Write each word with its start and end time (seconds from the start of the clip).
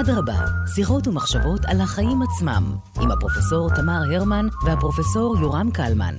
אדרבה, 0.00 0.44
שיחות 0.74 1.08
ומחשבות 1.08 1.60
על 1.64 1.80
החיים 1.80 2.22
עצמם, 2.22 2.76
עם 3.00 3.10
הפרופסור 3.10 3.68
תמר 3.76 4.00
הרמן 4.14 4.46
והפרופסור 4.64 5.36
יורם 5.40 5.70
קלמן. 5.70 6.14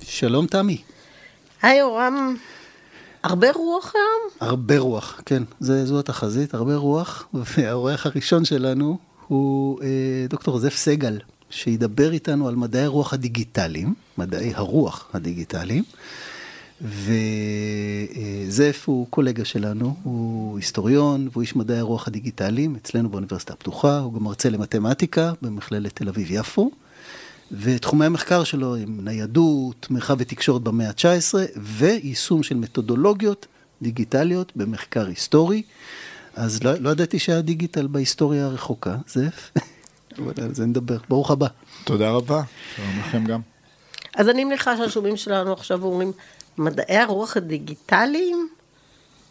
שלום 0.00 0.46
תמי. 0.46 0.82
היי 1.62 1.78
יורם, 1.78 2.34
הרבה 3.22 3.52
רוח 3.52 3.92
היום? 3.94 4.50
הרבה 4.50 4.78
רוח, 4.78 5.20
כן, 5.26 5.42
זה, 5.60 5.86
זו 5.86 5.98
התחזית, 5.98 6.54
הרבה 6.54 6.76
רוח, 6.76 7.26
והאורח 7.34 8.06
הראשון 8.06 8.44
שלנו 8.44 8.98
הוא 9.28 9.82
אה, 9.82 10.26
דוקטור 10.28 10.58
זף 10.58 10.76
סגל, 10.76 11.18
שידבר 11.50 12.12
איתנו 12.12 12.48
על 12.48 12.56
מדעי 12.56 12.84
הרוח 12.84 13.12
הדיגיטליים, 13.12 13.94
מדעי 14.18 14.54
הרוח 14.54 15.08
הדיגיטליים. 15.14 15.84
וזף 16.82 18.82
הוא 18.86 19.06
קולגה 19.10 19.44
שלנו, 19.44 19.96
הוא 20.02 20.56
היסטוריון 20.56 21.28
והוא 21.32 21.42
איש 21.42 21.56
מדעי 21.56 21.78
הרוח 21.78 22.08
הדיגיטליים 22.08 22.76
אצלנו 22.76 23.08
באוניברסיטה 23.08 23.52
הפתוחה, 23.52 23.98
הוא 23.98 24.14
גם 24.14 24.24
מרצה 24.24 24.50
למתמטיקה 24.50 25.32
במכללת 25.42 25.96
תל 25.96 26.08
אביב-יפו, 26.08 26.70
ותחומי 27.52 28.06
המחקר 28.06 28.44
שלו 28.44 28.76
הם 28.76 29.04
ניידות, 29.04 29.86
מרחב 29.90 30.16
ותקשורת 30.18 30.62
במאה 30.62 30.88
ה-19 30.88 31.34
ויישום 31.56 32.42
של 32.42 32.54
מתודולוגיות 32.54 33.46
דיגיטליות 33.82 34.52
במחקר 34.56 35.06
היסטורי. 35.06 35.62
אז 36.36 36.62
לא, 36.62 36.74
לא 36.74 36.90
ידעתי 36.90 37.18
שהיה 37.18 37.40
דיגיטל 37.40 37.86
בהיסטוריה 37.86 38.46
הרחוקה, 38.46 38.96
זף, 39.08 39.50
אבל 40.18 40.32
על 40.42 40.54
זה 40.54 40.66
נדבר. 40.66 40.98
ברוך 41.08 41.30
הבא. 41.30 41.46
תודה 41.84 42.10
רבה, 42.10 42.42
שלום 42.76 42.98
לכם 42.98 43.24
גם. 43.24 43.40
אז 44.16 44.28
אני 44.28 44.44
מניחה 44.44 44.76
שהשומעים 44.76 45.16
שלנו 45.16 45.52
עכשיו 45.52 45.84
אומרים, 45.84 46.12
מדעי 46.58 46.96
הרוח 46.96 47.36
הדיגיטליים? 47.36 48.48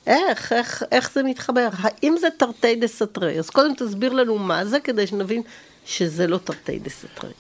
איך, 0.08 0.54
איך, 0.54 0.84
איך 0.92 1.12
זה 1.14 1.24
מתחבר? 1.24 1.70
האם 1.74 2.16
זה 2.20 2.28
תרתי 2.38 2.76
דה 2.76 2.88
סתרי? 2.88 3.40
אז 3.40 3.50
קודם 3.50 3.74
תסביר 3.74 4.14
לנו 4.14 4.38
מה 4.38 4.66
זה, 4.66 4.80
כדי 4.80 5.08
שנבין 5.08 5.42
שזה 5.86 6.28
לא 6.28 6.38
תרתי 6.38 6.80
דה 6.80 6.90
סתרי. 6.90 7.32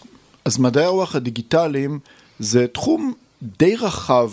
אז 0.45 0.57
מדעי 0.57 0.85
הרוח 0.85 1.15
הדיגיטליים 1.15 1.99
זה 2.39 2.67
תחום 2.67 3.13
די 3.43 3.75
רחב 3.75 4.31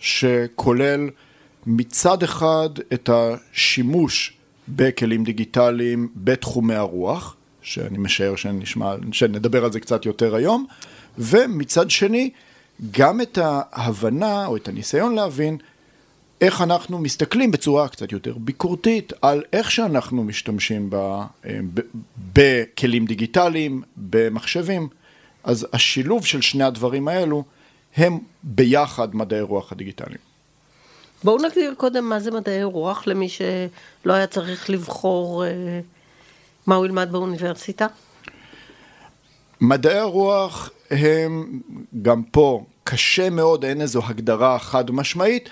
שכולל 0.00 1.10
מצד 1.66 2.22
אחד 2.22 2.68
את 2.92 3.10
השימוש 3.12 4.36
בכלים 4.68 5.24
דיגיטליים 5.24 6.08
בתחומי 6.16 6.74
הרוח, 6.74 7.36
שאני 7.62 7.98
משער 7.98 8.36
שנשמע, 8.36 8.94
שנדבר 9.12 9.64
על 9.64 9.72
זה 9.72 9.80
קצת 9.80 10.06
יותר 10.06 10.34
היום, 10.34 10.66
ומצד 11.18 11.90
שני 11.90 12.30
גם 12.90 13.20
את 13.20 13.38
ההבנה 13.42 14.46
או 14.46 14.56
את 14.56 14.68
הניסיון 14.68 15.14
להבין 15.14 15.58
איך 16.40 16.62
אנחנו 16.62 16.98
מסתכלים 16.98 17.50
בצורה 17.50 17.88
קצת 17.88 18.12
יותר 18.12 18.38
ביקורתית 18.38 19.12
על 19.22 19.42
איך 19.52 19.70
שאנחנו 19.70 20.24
משתמשים 20.24 20.90
ב, 20.90 20.94
אה, 20.94 21.24
ב, 21.74 21.80
בכלים 22.32 23.06
דיגיטליים, 23.06 23.82
במחשבים. 23.96 24.88
אז 25.44 25.66
השילוב 25.72 26.26
של 26.26 26.40
שני 26.40 26.64
הדברים 26.64 27.08
האלו 27.08 27.44
הם 27.96 28.18
ביחד 28.42 29.14
מדעי 29.16 29.40
רוח 29.40 29.72
הדיגיטליים. 29.72 30.18
בואו 31.24 31.38
נגדיר 31.38 31.74
קודם 31.76 32.04
מה 32.08 32.20
זה 32.20 32.30
מדעי 32.30 32.64
רוח 32.64 33.06
למי 33.06 33.28
שלא 33.28 34.12
היה 34.12 34.26
צריך 34.26 34.70
לבחור 34.70 35.44
אה, 35.44 35.80
מה 36.66 36.74
הוא 36.74 36.86
ילמד 36.86 37.08
באוניברסיטה. 37.12 37.86
מדעי 39.60 39.98
הרוח 39.98 40.70
הם 40.90 41.60
גם 42.02 42.22
פה 42.22 42.64
קשה 42.84 43.30
מאוד, 43.30 43.64
אין 43.64 43.80
איזו 43.80 44.00
הגדרה 44.04 44.58
חד 44.58 44.90
משמעית, 44.90 45.48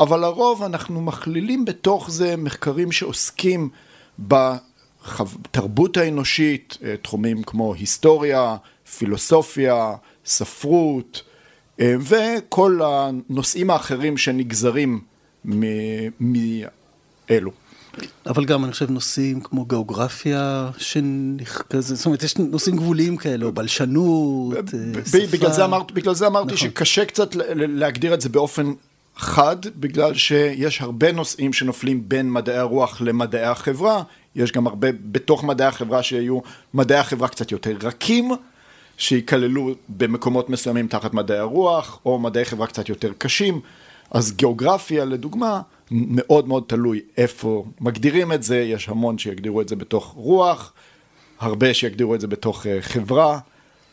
אבל 0.00 0.20
לרוב 0.20 0.62
אנחנו 0.62 1.00
מכלילים 1.00 1.64
בתוך 1.64 2.10
זה 2.10 2.36
מחקרים 2.36 2.92
שעוסקים 2.92 3.68
בתרבות 4.18 5.96
האנושית, 5.96 6.78
אה, 6.84 6.94
תחומים 7.02 7.42
כמו 7.42 7.74
היסטוריה, 7.74 8.56
פילוסופיה, 8.96 9.94
ספרות 10.24 11.22
אה, 11.80 11.94
וכל 12.00 12.80
הנושאים 12.84 13.70
האחרים 13.70 14.16
שנגזרים 14.16 15.00
מאלו. 16.20 17.50
אבל 18.26 18.44
גם 18.44 18.64
אני 18.64 18.72
חושב 18.72 18.90
נושאים 18.90 19.40
כמו 19.40 19.64
גיאוגרפיה, 19.64 20.70
שכזה, 20.78 21.94
זאת 21.94 22.06
אומרת 22.06 22.22
יש 22.22 22.36
נושאים 22.36 22.76
גבוליים 22.76 23.16
כאלה, 23.16 23.44
או 23.44 23.52
בלשנות, 23.52 24.68
שפה. 25.06 25.18
בגלל 25.32 25.52
זה, 25.52 25.64
אמרת, 25.64 25.92
בגלל 25.92 26.14
זה 26.14 26.26
אמרתי 26.26 26.46
נכון. 26.46 26.56
שקשה 26.56 27.04
קצת 27.04 27.34
להגדיר 27.54 28.14
את 28.14 28.20
זה 28.20 28.28
באופן 28.28 28.72
חד, 29.16 29.56
בגלל 29.76 30.14
שיש 30.14 30.80
הרבה 30.80 31.12
נושאים 31.12 31.52
שנופלים 31.52 32.08
בין 32.08 32.30
מדעי 32.30 32.56
הרוח 32.56 33.00
למדעי 33.00 33.44
החברה, 33.44 34.02
יש 34.36 34.52
גם 34.52 34.66
הרבה 34.66 34.88
בתוך 34.92 35.44
מדעי 35.44 35.66
החברה 35.66 36.02
שיהיו 36.02 36.38
מדעי 36.74 36.98
החברה 36.98 37.28
קצת 37.28 37.52
יותר 37.52 37.76
רכים, 37.82 38.30
שייכללו 38.96 39.74
במקומות 39.88 40.50
מסוימים 40.50 40.88
תחת 40.88 41.14
מדעי 41.14 41.38
הרוח, 41.38 41.98
או 42.06 42.18
מדעי 42.18 42.44
חברה 42.44 42.66
קצת 42.66 42.88
יותר 42.88 43.12
קשים. 43.18 43.60
אז 44.10 44.32
גיאוגרפיה 44.32 45.04
לדוגמה, 45.04 45.60
מאוד 45.92 46.48
מאוד 46.48 46.64
תלוי 46.66 47.00
איפה 47.16 47.64
מגדירים 47.80 48.32
את 48.32 48.42
זה, 48.42 48.56
יש 48.56 48.88
המון 48.88 49.18
שיגדירו 49.18 49.60
את 49.60 49.68
זה 49.68 49.76
בתוך 49.76 50.12
רוח, 50.16 50.72
הרבה 51.40 51.74
שיגדירו 51.74 52.14
את 52.14 52.20
זה 52.20 52.26
בתוך 52.26 52.66
uh, 52.66 52.68
חברה, 52.80 53.38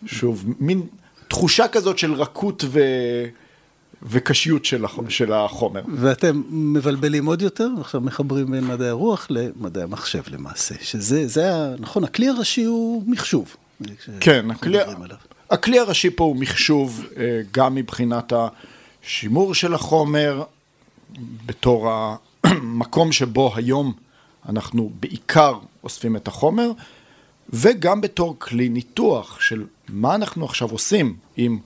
שוב, 0.06 0.46
מין 0.60 0.88
תחושה 1.28 1.68
כזאת 1.68 1.98
של 1.98 2.14
רכות 2.14 2.64
ו... 2.68 2.80
וקשיות 4.04 4.66
של, 4.66 4.86
הח... 4.86 5.00
של 5.10 5.34
החומר. 5.34 5.82
ואתם 5.96 6.42
מבלבלים 6.50 7.26
עוד 7.26 7.42
יותר, 7.42 7.70
עכשיו 7.80 8.02
מחברים 8.02 8.52
בין 8.52 8.68
מדעי 8.68 8.90
הרוח 8.90 9.28
למדעי 9.30 9.84
המחשב 9.84 10.22
למעשה, 10.32 10.76
שזה, 10.82 11.28
זה, 11.28 11.76
נכון, 11.80 12.04
הכלי 12.04 12.28
הראשי 12.28 12.64
הוא 12.64 13.04
מחשוב. 13.08 13.56
כן, 14.20 14.52
הכלי, 14.52 14.78
הכלי 15.50 15.80
הראשי 15.80 16.10
פה 16.10 16.24
הוא 16.24 16.36
מחשוב, 16.36 17.06
אה, 17.18 17.42
גם 17.52 17.76
מבחינת 17.76 18.34
השימור 19.04 19.54
של 19.54 19.74
החומר, 19.74 20.44
בתור 21.46 21.90
המקום 22.44 23.12
שבו 23.12 23.56
היום 23.56 23.94
אנחנו 24.50 24.92
בעיקר 25.00 25.60
אוספים 25.84 26.16
את 26.16 26.28
החומר, 26.28 26.72
וגם 27.50 28.02
בתור 28.02 28.36
כלי 28.40 28.70
ניתוח 28.70 29.42
של 29.42 29.66
מה 29.90 30.16
אנחנו 30.16 30.46
עכשיו 30.46 30.72
עושים 30.72 31.16
עם 31.38 31.60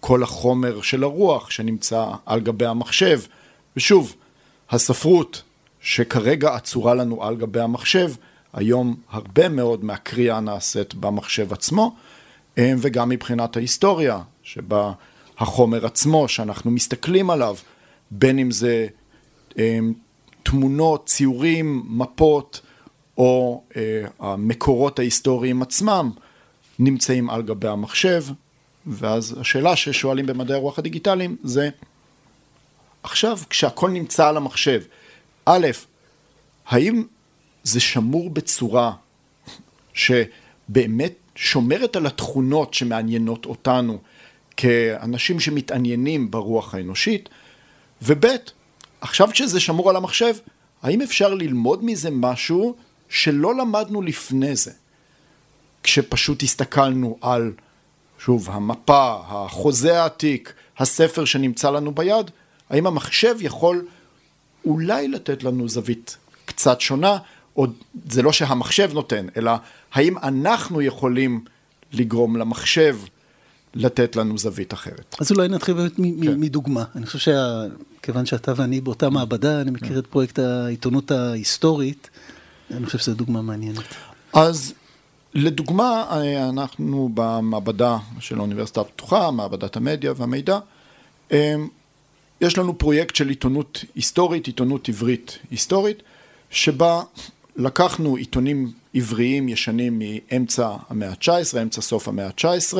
כל 0.00 0.22
החומר 0.22 0.80
של 0.82 1.02
הרוח 1.02 1.50
שנמצא 1.50 2.06
על 2.26 2.40
גבי 2.40 2.66
המחשב. 2.66 3.20
ושוב, 3.76 4.14
הספרות 4.70 5.42
שכרגע 5.80 6.54
עצורה 6.54 6.94
לנו 6.94 7.24
על 7.24 7.36
גבי 7.36 7.60
המחשב, 7.60 8.12
היום 8.52 8.96
הרבה 9.10 9.48
מאוד 9.48 9.84
מהקריאה 9.84 10.40
נעשית 10.40 10.94
במחשב 10.94 11.52
עצמו, 11.52 11.94
וגם 12.58 13.08
מבחינת 13.08 13.56
ההיסטוריה, 13.56 14.18
שבה 14.42 14.92
החומר 15.38 15.86
עצמו 15.86 16.28
שאנחנו 16.28 16.70
מסתכלים 16.70 17.30
עליו, 17.30 17.56
בין 18.10 18.38
אם 18.38 18.50
זה 18.50 18.86
אה, 19.58 19.78
תמונות, 20.42 21.06
ציורים, 21.06 21.82
מפות, 21.86 22.60
או 23.18 23.62
אה, 23.76 24.04
המקורות 24.18 24.98
ההיסטוריים 24.98 25.62
עצמם, 25.62 26.10
נמצאים 26.78 27.30
על 27.30 27.42
גבי 27.42 27.68
המחשב, 27.68 28.24
ואז 28.86 29.36
השאלה 29.40 29.76
ששואלים 29.76 30.26
במדעי 30.26 30.56
הרוח 30.56 30.78
הדיגיטליים 30.78 31.36
זה, 31.42 31.68
עכשיו 33.02 33.38
כשהכל 33.50 33.90
נמצא 33.90 34.28
על 34.28 34.36
המחשב, 34.36 34.82
א', 35.44 35.66
האם 36.66 37.04
זה 37.62 37.80
שמור 37.80 38.30
בצורה 38.30 38.92
שבאמת 39.94 41.14
שומרת 41.34 41.96
על 41.96 42.06
התכונות 42.06 42.74
שמעניינות 42.74 43.46
אותנו 43.46 43.98
כאנשים 44.56 45.40
שמתעניינים 45.40 46.30
ברוח 46.30 46.74
האנושית, 46.74 47.28
וב', 48.02 48.26
עכשיו 49.00 49.28
כשזה 49.32 49.60
שמור 49.60 49.90
על 49.90 49.96
המחשב, 49.96 50.34
האם 50.82 51.02
אפשר 51.02 51.34
ללמוד 51.34 51.84
מזה 51.84 52.10
משהו 52.12 52.74
שלא 53.08 53.54
למדנו 53.54 54.02
לפני 54.02 54.56
זה? 54.56 54.72
כשפשוט 55.82 56.42
הסתכלנו 56.42 57.18
על, 57.20 57.52
שוב, 58.18 58.48
המפה, 58.50 59.16
החוזה 59.26 60.02
העתיק, 60.02 60.52
הספר 60.78 61.24
שנמצא 61.24 61.70
לנו 61.70 61.92
ביד, 61.92 62.30
האם 62.70 62.86
המחשב 62.86 63.36
יכול 63.40 63.86
אולי 64.64 65.08
לתת 65.08 65.42
לנו 65.42 65.68
זווית 65.68 66.16
קצת 66.44 66.80
שונה, 66.80 67.18
או 67.56 67.66
זה 68.10 68.22
לא 68.22 68.32
שהמחשב 68.32 68.90
נותן, 68.92 69.26
אלא 69.36 69.52
האם 69.92 70.18
אנחנו 70.18 70.82
יכולים 70.82 71.44
לגרום 71.92 72.36
למחשב 72.36 72.98
לתת 73.76 74.16
לנו 74.16 74.38
זווית 74.38 74.72
אחרת. 74.72 75.16
אז 75.20 75.32
אולי 75.32 75.48
נתחיל 75.48 75.74
באמת 75.74 75.96
כן. 75.96 76.40
מדוגמה. 76.40 76.84
אני 76.96 77.06
חושב 77.06 77.32
שכיוון 77.98 78.26
שאתה 78.26 78.52
ואני 78.56 78.80
באותה 78.80 79.10
מעבדה, 79.10 79.60
אני 79.60 79.70
מכיר 79.70 79.88
כן. 79.88 79.98
את 79.98 80.06
פרויקט 80.06 80.38
העיתונות 80.38 81.10
ההיסטורית, 81.10 82.10
אני 82.70 82.86
חושב 82.86 82.98
שזו 82.98 83.14
דוגמה 83.14 83.42
מעניינת. 83.42 83.84
אז 84.32 84.74
לדוגמה, 85.34 86.04
אנחנו 86.48 87.10
במעבדה 87.14 87.98
של 88.20 88.38
האוניברסיטה 88.38 88.80
הפתוחה, 88.80 89.30
מעבדת 89.30 89.76
המדיה 89.76 90.12
והמידע, 90.16 90.58
אמ, 91.32 91.36
יש 92.40 92.58
לנו 92.58 92.78
פרויקט 92.78 93.16
של 93.16 93.28
עיתונות 93.28 93.84
היסטורית, 93.94 94.46
עיתונות 94.46 94.88
עברית 94.88 95.38
היסטורית, 95.50 96.02
שבה 96.50 97.02
לקחנו 97.56 98.16
עיתונים 98.16 98.72
עבריים 98.94 99.48
ישנים 99.48 99.98
מאמצע 99.98 100.76
המאה 100.88 101.08
ה-19, 101.08 101.62
אמצע 101.62 101.80
סוף 101.80 102.08
המאה 102.08 102.26
ה-19, 102.26 102.76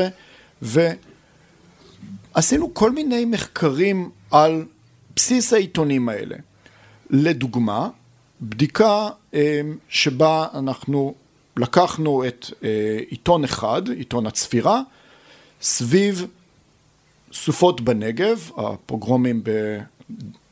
ועשינו 0.63 2.75
כל 2.75 2.91
מיני 2.91 3.25
מחקרים 3.25 4.11
על 4.31 4.65
בסיס 5.17 5.53
העיתונים 5.53 6.09
האלה. 6.09 6.37
לדוגמה, 7.11 7.89
בדיקה 8.41 9.09
אה, 9.35 9.61
שבה 9.89 10.47
אנחנו 10.55 11.15
לקחנו 11.57 12.27
את 12.27 12.47
אה, 12.65 12.99
עיתון 13.11 13.45
אחד, 13.45 13.89
עיתון 13.89 14.27
הצפירה, 14.27 14.81
סביב 15.63 16.27
סופות 17.33 17.81
בנגב, 17.81 18.51
הפוגרומים 18.57 19.43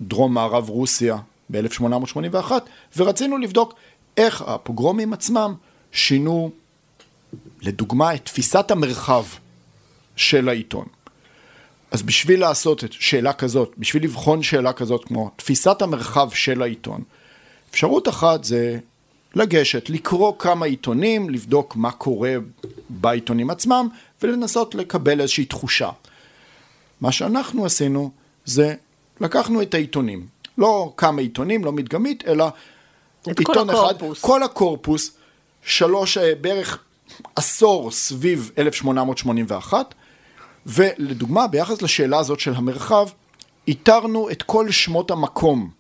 בדרום 0.01 0.35
מערב 0.35 0.69
רוסיה 0.69 1.17
ב-1881, 1.51 2.53
ורצינו 2.97 3.39
לבדוק 3.39 3.75
איך 4.17 4.43
הפוגרומים 4.43 5.13
עצמם 5.13 5.55
שינו, 5.93 6.51
לדוגמה, 7.63 8.15
את 8.15 8.25
תפיסת 8.25 8.71
המרחב 8.71 9.25
של 10.17 10.49
העיתון. 10.49 10.87
אז 11.91 12.03
בשביל 12.03 12.41
לעשות 12.41 12.85
את 12.85 12.93
שאלה 12.93 13.33
כזאת, 13.33 13.75
בשביל 13.79 14.05
לבחון 14.05 14.43
שאלה 14.43 14.73
כזאת 14.73 15.05
כמו 15.05 15.31
תפיסת 15.37 15.83
המרחב 15.83 16.31
של 16.31 16.63
העיתון, 16.63 17.03
אפשרות 17.71 18.09
אחת 18.09 18.45
זה 18.45 18.79
לגשת, 19.35 19.91
לקרוא 19.91 20.33
כמה 20.39 20.67
עיתונים, 20.67 21.31
לבדוק 21.31 21.77
מה 21.77 21.91
קורה 21.91 22.35
בעיתונים 22.89 23.51
עצמם 23.51 23.89
ולנסות 24.23 24.75
לקבל 24.75 25.21
איזושהי 25.21 25.45
תחושה. 25.45 25.91
מה 27.01 27.13
שאנחנו 27.13 27.67
עשינו 27.67 28.11
זה 28.45 28.75
לקחנו 29.21 29.63
את 29.63 29.75
העיתונים, 29.75 30.27
לא 30.59 30.93
כמה 30.97 31.21
עיתונים, 31.21 31.65
לא 31.65 31.73
מדגמית, 31.73 32.25
אלא 32.27 32.47
עיתון 33.27 33.45
כל 33.45 33.71
הקורפוס. 33.71 34.19
אחד, 34.19 34.27
כל 34.27 34.43
הקורפוס, 34.43 35.11
שלוש, 35.63 36.19
אה, 36.19 36.35
בערך 36.41 36.79
עשור 37.37 37.91
סביב 37.91 38.51
1881, 38.59 39.95
ולדוגמה, 40.67 41.47
ביחס 41.47 41.83
לשאלה 41.83 42.19
הזאת 42.19 42.41
של 42.41 42.55
המרחב, 42.55 43.07
איתרנו 43.69 44.31
את 44.31 44.43
כל 44.43 44.71
שמות 44.71 45.11
המקום 45.11 45.71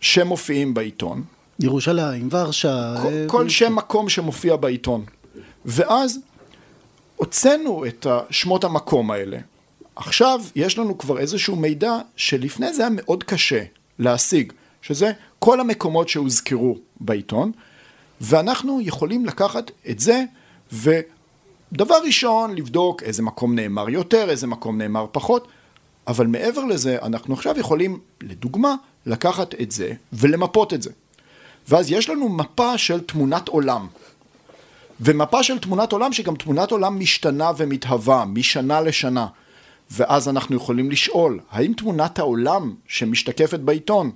שמופיעים 0.00 0.74
בעיתון. 0.74 1.24
ירושלים, 1.60 2.28
ורשה. 2.30 2.94
כל, 3.02 3.08
אה, 3.08 3.24
כל 3.28 3.48
שם 3.48 3.74
מקום 3.74 4.08
שמופיע 4.08 4.56
בעיתון. 4.56 5.04
ואז 5.64 6.18
הוצאנו 7.16 7.86
את 7.86 8.06
שמות 8.30 8.64
המקום 8.64 9.10
האלה. 9.10 9.38
עכשיו 9.96 10.40
יש 10.54 10.78
לנו 10.78 10.98
כבר 10.98 11.18
איזשהו 11.18 11.56
מידע 11.56 11.98
שלפני 12.16 12.74
זה 12.74 12.82
היה 12.82 12.90
מאוד 12.94 13.24
קשה 13.24 13.62
להשיג, 13.98 14.52
שזה 14.82 15.12
כל 15.38 15.60
המקומות 15.60 16.08
שהוזכרו 16.08 16.78
בעיתון, 17.00 17.52
ואנחנו 18.20 18.80
יכולים 18.80 19.26
לקחת 19.26 19.70
את 19.90 19.98
זה 19.98 20.24
ודבר 21.76 21.94
ראשון 22.04 22.54
לבדוק 22.54 23.02
איזה 23.02 23.22
מקום 23.22 23.54
נאמר 23.54 23.88
יותר, 23.88 24.30
איזה 24.30 24.46
מקום 24.46 24.78
נאמר 24.78 25.06
פחות, 25.12 25.48
אבל 26.06 26.26
מעבר 26.26 26.64
לזה 26.64 26.98
אנחנו 27.02 27.34
עכשיו 27.34 27.58
יכולים 27.58 27.98
לדוגמה 28.20 28.74
לקחת 29.06 29.54
את 29.60 29.70
זה 29.70 29.92
ולמפות 30.12 30.74
את 30.74 30.82
זה. 30.82 30.90
ואז 31.68 31.92
יש 31.92 32.08
לנו 32.08 32.28
מפה 32.28 32.78
של 32.78 33.00
תמונת 33.00 33.48
עולם. 33.48 33.86
ומפה 35.00 35.42
של 35.42 35.58
תמונת 35.58 35.92
עולם 35.92 36.12
שגם 36.12 36.36
תמונת 36.36 36.70
עולם 36.70 37.00
משתנה 37.00 37.50
ומתהווה 37.56 38.24
משנה 38.24 38.80
לשנה. 38.80 39.26
ואז 39.90 40.28
אנחנו 40.28 40.56
יכולים 40.56 40.90
לשאול, 40.90 41.40
האם 41.50 41.72
תמונת 41.72 42.18
העולם 42.18 42.74
שמשתקפת 42.86 43.58
בעיתון 43.58 44.10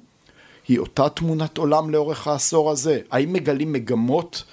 היא 0.68 0.78
אותה 0.78 1.08
תמונת 1.08 1.58
עולם 1.58 1.90
לאורך 1.90 2.26
העשור 2.28 2.70
הזה? 2.70 3.00
האם 3.10 3.32
מגלים 3.32 3.72
מגמות 3.72 4.44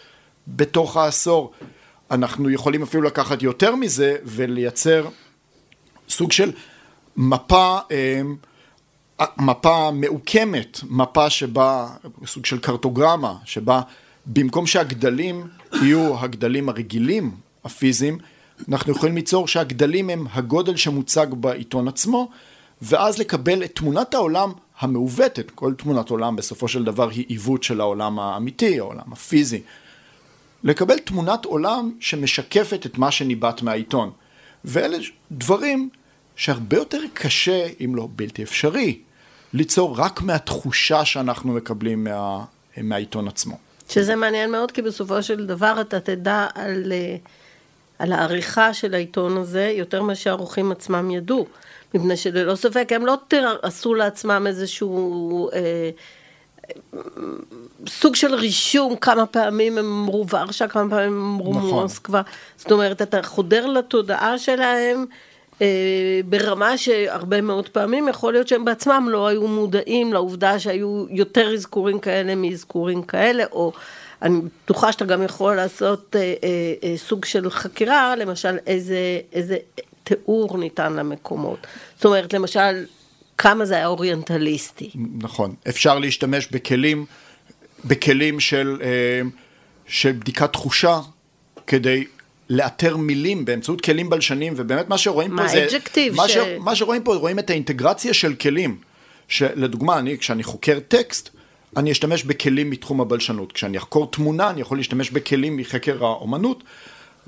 בתוך 0.48 0.98
העשור? 0.98 1.52
אנחנו 2.12 2.50
יכולים 2.50 2.84
אפילו 2.84 3.04
לקחת 3.04 3.42
יותר 3.42 3.76
מזה 3.76 4.16
ולייצר 4.24 5.08
סוג 6.10 6.32
של 6.32 6.52
מפה, 7.18 7.80
אה, 7.92 8.22
מפה 9.38 9.92
מעוקמת, 9.94 10.80
מפה 10.90 11.30
שבה, 11.30 11.88
סוג 12.26 12.46
של 12.46 12.60
קרטוגרמה, 12.60 13.34
שבה 13.46 13.82
במקום 14.26 14.68
שהגדלים 14.68 15.48
יהיו 15.82 16.20
הגדלים 16.20 16.70
הרגילים, 16.70 17.32
הפיזיים, 17.66 18.18
אנחנו 18.70 18.92
יכולים 18.92 19.16
ליצור 19.16 19.48
שהגדלים 19.48 20.10
הם 20.10 20.28
הגודל 20.32 20.76
שמוצג 20.76 21.28
בעיתון 21.30 21.88
עצמו, 21.88 22.30
ואז 22.82 23.20
לקבל 23.20 23.64
את 23.64 23.76
תמונת 23.76 24.14
העולם 24.14 24.52
המעוותת, 24.80 25.52
כל 25.52 25.74
תמונת 25.74 26.10
עולם 26.10 26.36
בסופו 26.36 26.68
של 26.68 26.84
דבר 26.84 27.10
היא 27.10 27.26
עיוות 27.28 27.64
של 27.64 27.82
העולם 27.82 28.20
האמיתי, 28.20 28.80
העולם 28.80 29.12
הפיזי. 29.12 29.62
לקבל 30.68 31.00
תמונת 31.00 31.46
עולם 31.46 31.92
שמשקפת 32.00 32.86
את 32.86 32.98
מה 32.98 33.12
שניבט 33.12 33.62
מהעיתון. 33.62 34.12
ואלה 34.66 34.98
דברים 35.32 35.90
שהרבה 36.36 36.78
יותר 36.78 37.02
קשה, 37.14 37.68
אם 37.86 37.96
לא 37.96 38.08
בלתי 38.16 38.44
אפשרי, 38.44 39.00
ליצור 39.54 39.96
רק 39.98 40.22
מהתחושה 40.22 41.06
שאנחנו 41.06 41.54
מקבלים 41.54 42.04
מה, 42.04 42.44
מהעיתון 42.78 43.28
עצמו. 43.28 43.58
שזה 43.90 44.16
מעניין 44.16 44.52
מאוד, 44.52 44.72
כי 44.72 44.82
בסופו 44.82 45.24
של 45.24 45.46
דבר 45.46 45.82
אתה 45.82 46.00
תדע 46.00 46.48
על, 46.56 46.94
על 48.00 48.12
העריכה 48.12 48.74
של 48.74 48.94
העיתון 48.94 49.38
הזה 49.38 49.74
יותר 49.76 50.02
מה 50.02 50.16
שהעורכים 50.16 50.72
עצמם 50.72 51.12
ידעו. 51.12 51.48
מפני 51.94 52.18
שללא 52.18 52.56
ספק 52.56 52.88
הם 52.92 53.06
לא 53.06 53.16
עשו 53.62 53.94
לעצמם 53.94 54.46
איזשהו 54.48 55.50
אה, 55.54 55.90
סוג 57.88 58.16
של 58.16 58.36
רישום, 58.36 58.96
כמה 58.96 59.26
פעמים 59.26 59.78
הם 59.78 59.86
אמרו 59.86 60.26
ורשה, 60.30 60.68
כמה 60.68 60.90
פעמים 60.90 61.14
הם 61.14 61.34
אמרו 61.36 61.54
נכון. 61.54 61.84
מוסקבה. 61.84 62.22
זאת 62.58 62.72
אומרת, 62.72 63.02
אתה 63.02 63.24
חודר 63.24 63.66
לתודעה 63.66 64.38
שלהם. 64.38 65.06
אה, 65.62 66.20
ברמה 66.26 66.78
שהרבה 66.78 67.42
מאוד 67.42 67.70
פעמים 67.70 68.08
יכול 68.08 68.34
להיות 68.34 68.48
שהם 68.48 68.66
בעצמם 68.66 69.08
לא 69.12 69.28
היו 69.28 69.48
מודעים 69.48 70.14
לעובדה 70.14 70.60
שהיו 70.60 71.06
יותר 71.10 71.54
אזכורים 71.54 72.00
כאלה 72.00 72.36
מאזכורים 72.36 73.04
כאלה, 73.04 73.44
או 73.52 73.72
אני 74.22 74.42
בטוחה 74.64 74.92
שאתה 74.92 75.06
גם 75.06 75.24
יכול 75.24 75.56
לעשות 75.56 76.16
אה, 76.16 76.34
אה, 76.44 76.74
אה, 76.84 76.98
סוג 76.98 77.26
של 77.26 77.50
חקירה, 77.50 78.16
למשל 78.16 78.58
איזה, 78.68 79.20
איזה 79.34 79.58
תיאור 80.04 80.58
ניתן 80.58 80.94
למקומות. 80.94 81.68
זאת 81.96 82.06
אומרת, 82.06 82.34
למשל, 82.34 82.86
כמה 83.38 83.66
זה 83.66 83.76
היה 83.76 83.88
אוריינטליסטי. 83.88 84.90
נכון, 85.22 85.56
אפשר 85.70 86.00
להשתמש 86.00 86.48
בכלים, 86.52 87.06
בכלים 87.86 88.40
של, 88.40 88.78
אה, 88.82 89.22
של 89.88 90.12
בדיקת 90.12 90.54
תחושה 90.54 91.00
כדי 91.68 92.04
לאתר 92.50 92.98
מילים 92.98 93.46
באמצעות 93.46 93.82
כלים 93.82 94.10
בלשנים, 94.10 94.54
ובאמת 94.56 94.90
מה 94.90 94.98
שרואים 94.98 95.32
מה, 95.32 95.42
פה 95.42 95.48
זה... 95.48 95.68
מה, 96.14 96.28
ש... 96.28 96.32
ש... 96.32 96.38
מה 96.60 96.76
שרואים 96.76 97.04
פה, 97.04 97.16
רואים 97.16 97.40
את 97.40 97.50
האינטגרציה 97.50 98.14
של 98.14 98.34
כלים. 98.34 98.78
שלדוגמה, 99.28 100.00
אני, 100.00 100.18
כשאני 100.18 100.44
חוקר 100.44 100.80
טקסט, 100.88 101.30
אני 101.78 101.92
אשתמש 101.92 102.24
בכלים 102.24 102.70
מתחום 102.70 103.02
הבלשנות. 103.02 103.52
כשאני 103.52 103.78
אחקור 103.78 104.12
תמונה, 104.12 104.50
אני 104.50 104.62
יכול 104.62 104.78
להשתמש 104.78 105.12
בכלים 105.12 105.58
מחקר 105.58 106.06
האומנות, 106.06 106.64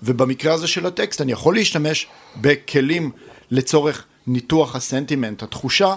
ובמקרה 0.03 0.53
הזה 0.53 0.67
של 0.67 0.85
הטקסט, 0.85 1.21
אני 1.21 1.31
יכול 1.31 1.55
להשתמש 1.55 2.07
בכלים 2.41 3.11
לצורך 3.51 4.05
ניתוח 4.27 4.75
הסנטימנט, 4.75 5.43
התחושה, 5.43 5.95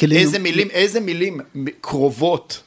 כלים... 0.00 0.18
איזה 0.18 0.38
מילים, 0.38 0.70
איזה 0.70 1.00
מילים 1.00 1.40
קרובות, 1.80 2.62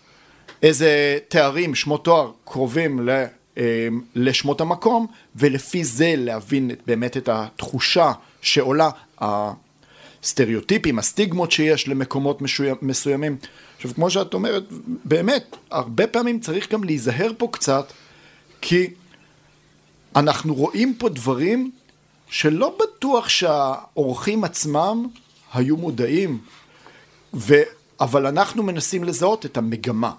איזה 0.63 1.17
תארים, 1.27 1.75
שמות 1.75 2.05
תואר 2.05 2.31
קרובים 2.45 3.09
ל... 3.09 3.25
אמ, 3.59 4.01
לשמות 4.15 4.61
המקום, 4.61 5.07
ולפי 5.35 5.83
זה 5.83 6.13
להבין 6.17 6.71
באמת 6.87 7.17
את 7.17 7.29
התחושה 7.29 8.11
שעולה, 8.41 8.89
הסטריאוטיפים, 9.21 10.99
הסטיגמות 10.99 11.51
שיש 11.51 11.87
למקומות 11.87 12.41
מסוימים. 12.81 13.37
עכשיו, 13.75 13.93
כמו 13.95 14.09
שאת 14.09 14.33
אומרת, 14.33 14.63
באמת, 15.05 15.55
הרבה 15.71 16.07
פעמים 16.07 16.39
צריך 16.39 16.71
גם 16.71 16.83
להיזהר 16.83 17.31
פה 17.37 17.49
קצת, 17.51 17.91
כי 18.61 18.87
אנחנו 20.15 20.55
רואים 20.55 20.95
פה 20.97 21.09
דברים 21.09 21.71
שלא 22.29 22.77
בטוח 22.79 23.29
שהאורחים 23.29 24.43
עצמם 24.43 25.07
היו 25.53 25.77
מודעים, 25.77 26.39
ו... 27.33 27.53
אבל 27.99 28.27
אנחנו 28.27 28.63
מנסים 28.63 29.03
לזהות 29.03 29.45
את 29.45 29.57
המגמה. 29.57 30.11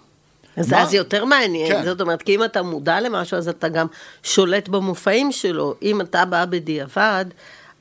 אז 0.57 0.73
מה? 0.73 0.83
אז 0.83 0.95
יותר 0.95 1.25
מעניין, 1.25 1.73
כן. 1.73 1.85
זאת 1.85 2.01
אומרת, 2.01 2.23
כי 2.23 2.35
אם 2.35 2.45
אתה 2.45 2.63
מודע 2.63 3.01
למשהו, 3.01 3.37
אז 3.37 3.49
אתה 3.49 3.69
גם 3.69 3.87
שולט 4.23 4.69
במופעים 4.69 5.33
שלו. 5.33 5.75
אם 5.83 6.01
אתה 6.01 6.25
בא 6.25 6.45
בדיעבד, 6.45 7.25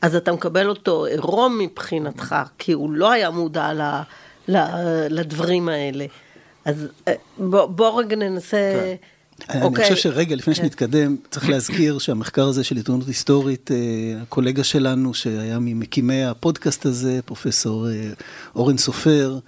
אז 0.02 0.16
אתה 0.16 0.32
מקבל 0.32 0.70
אותו 0.70 1.06
עירום 1.06 1.58
מבחינתך, 1.58 2.36
כי 2.58 2.72
הוא 2.72 2.92
לא 2.92 3.12
היה 3.12 3.30
מודע 3.30 3.74
ל, 3.74 3.82
ל, 4.48 4.58
לדברים 5.10 5.70
האלה. 5.70 6.06
אז 6.66 6.88
אה, 7.08 7.14
בוא, 7.38 7.66
בוא 7.66 8.00
רגע 8.00 8.16
ננסה... 8.16 8.58
כן. 8.58 8.96
אני 9.50 9.62
אוקיי. 9.62 9.84
חושב 9.84 9.96
שרגע, 9.96 10.36
לפני 10.36 10.56
כן. 10.56 10.62
שנתקדם, 10.62 11.16
צריך 11.32 11.50
להזכיר 11.50 12.00
שהמחקר 12.00 12.48
הזה 12.48 12.64
של 12.64 12.76
עיתונות 12.76 13.08
היסטורית, 13.08 13.72
אה, 13.72 13.78
הקולגה 14.22 14.64
שלנו, 14.64 15.14
שהיה 15.14 15.60
ממקימי 15.60 16.24
הפודקאסט 16.24 16.86
הזה, 16.86 17.20
פרופסור 17.26 17.90
אה, 17.90 18.10
אורן 18.56 18.78
סופר, 18.78 19.40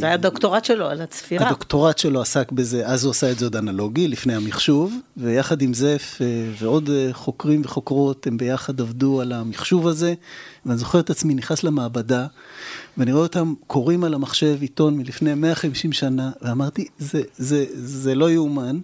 זה 0.00 0.06
היה 0.06 0.14
הדוקטורט 0.14 0.64
שלו 0.64 0.86
על 0.86 1.00
הצפירה. 1.00 1.46
הדוקטורט 1.46 1.98
שלו 1.98 2.20
עסק 2.20 2.52
בזה, 2.52 2.86
אז 2.86 3.04
הוא 3.04 3.10
עשה 3.10 3.30
את 3.30 3.38
זה 3.38 3.46
עוד 3.46 3.56
אנלוגי, 3.56 4.08
לפני 4.08 4.34
המחשוב, 4.34 4.94
ויחד 5.16 5.62
עם 5.62 5.74
זף 5.74 6.18
אה, 6.20 6.26
ועוד 6.58 6.90
אה, 6.90 7.08
חוקרים 7.12 7.62
וחוקרות, 7.64 8.26
הם 8.26 8.36
ביחד 8.36 8.80
עבדו 8.80 9.20
על 9.20 9.32
המחשוב 9.32 9.86
הזה, 9.86 10.14
ואני 10.66 10.78
זוכר 10.78 11.00
את 11.00 11.10
עצמי 11.10 11.34
נכנס 11.34 11.64
למעבדה, 11.64 12.26
ואני 12.98 13.12
רואה 13.12 13.22
אותם 13.22 13.54
קוראים 13.66 14.04
על 14.04 14.14
המחשב 14.14 14.56
עיתון 14.60 14.98
מלפני 14.98 15.34
150 15.34 15.92
שנה, 15.92 16.30
ואמרתי, 16.42 16.86
זה, 16.98 17.22
זה, 17.36 17.64
זה 17.72 18.14
לא 18.14 18.30
יאומן. 18.30 18.80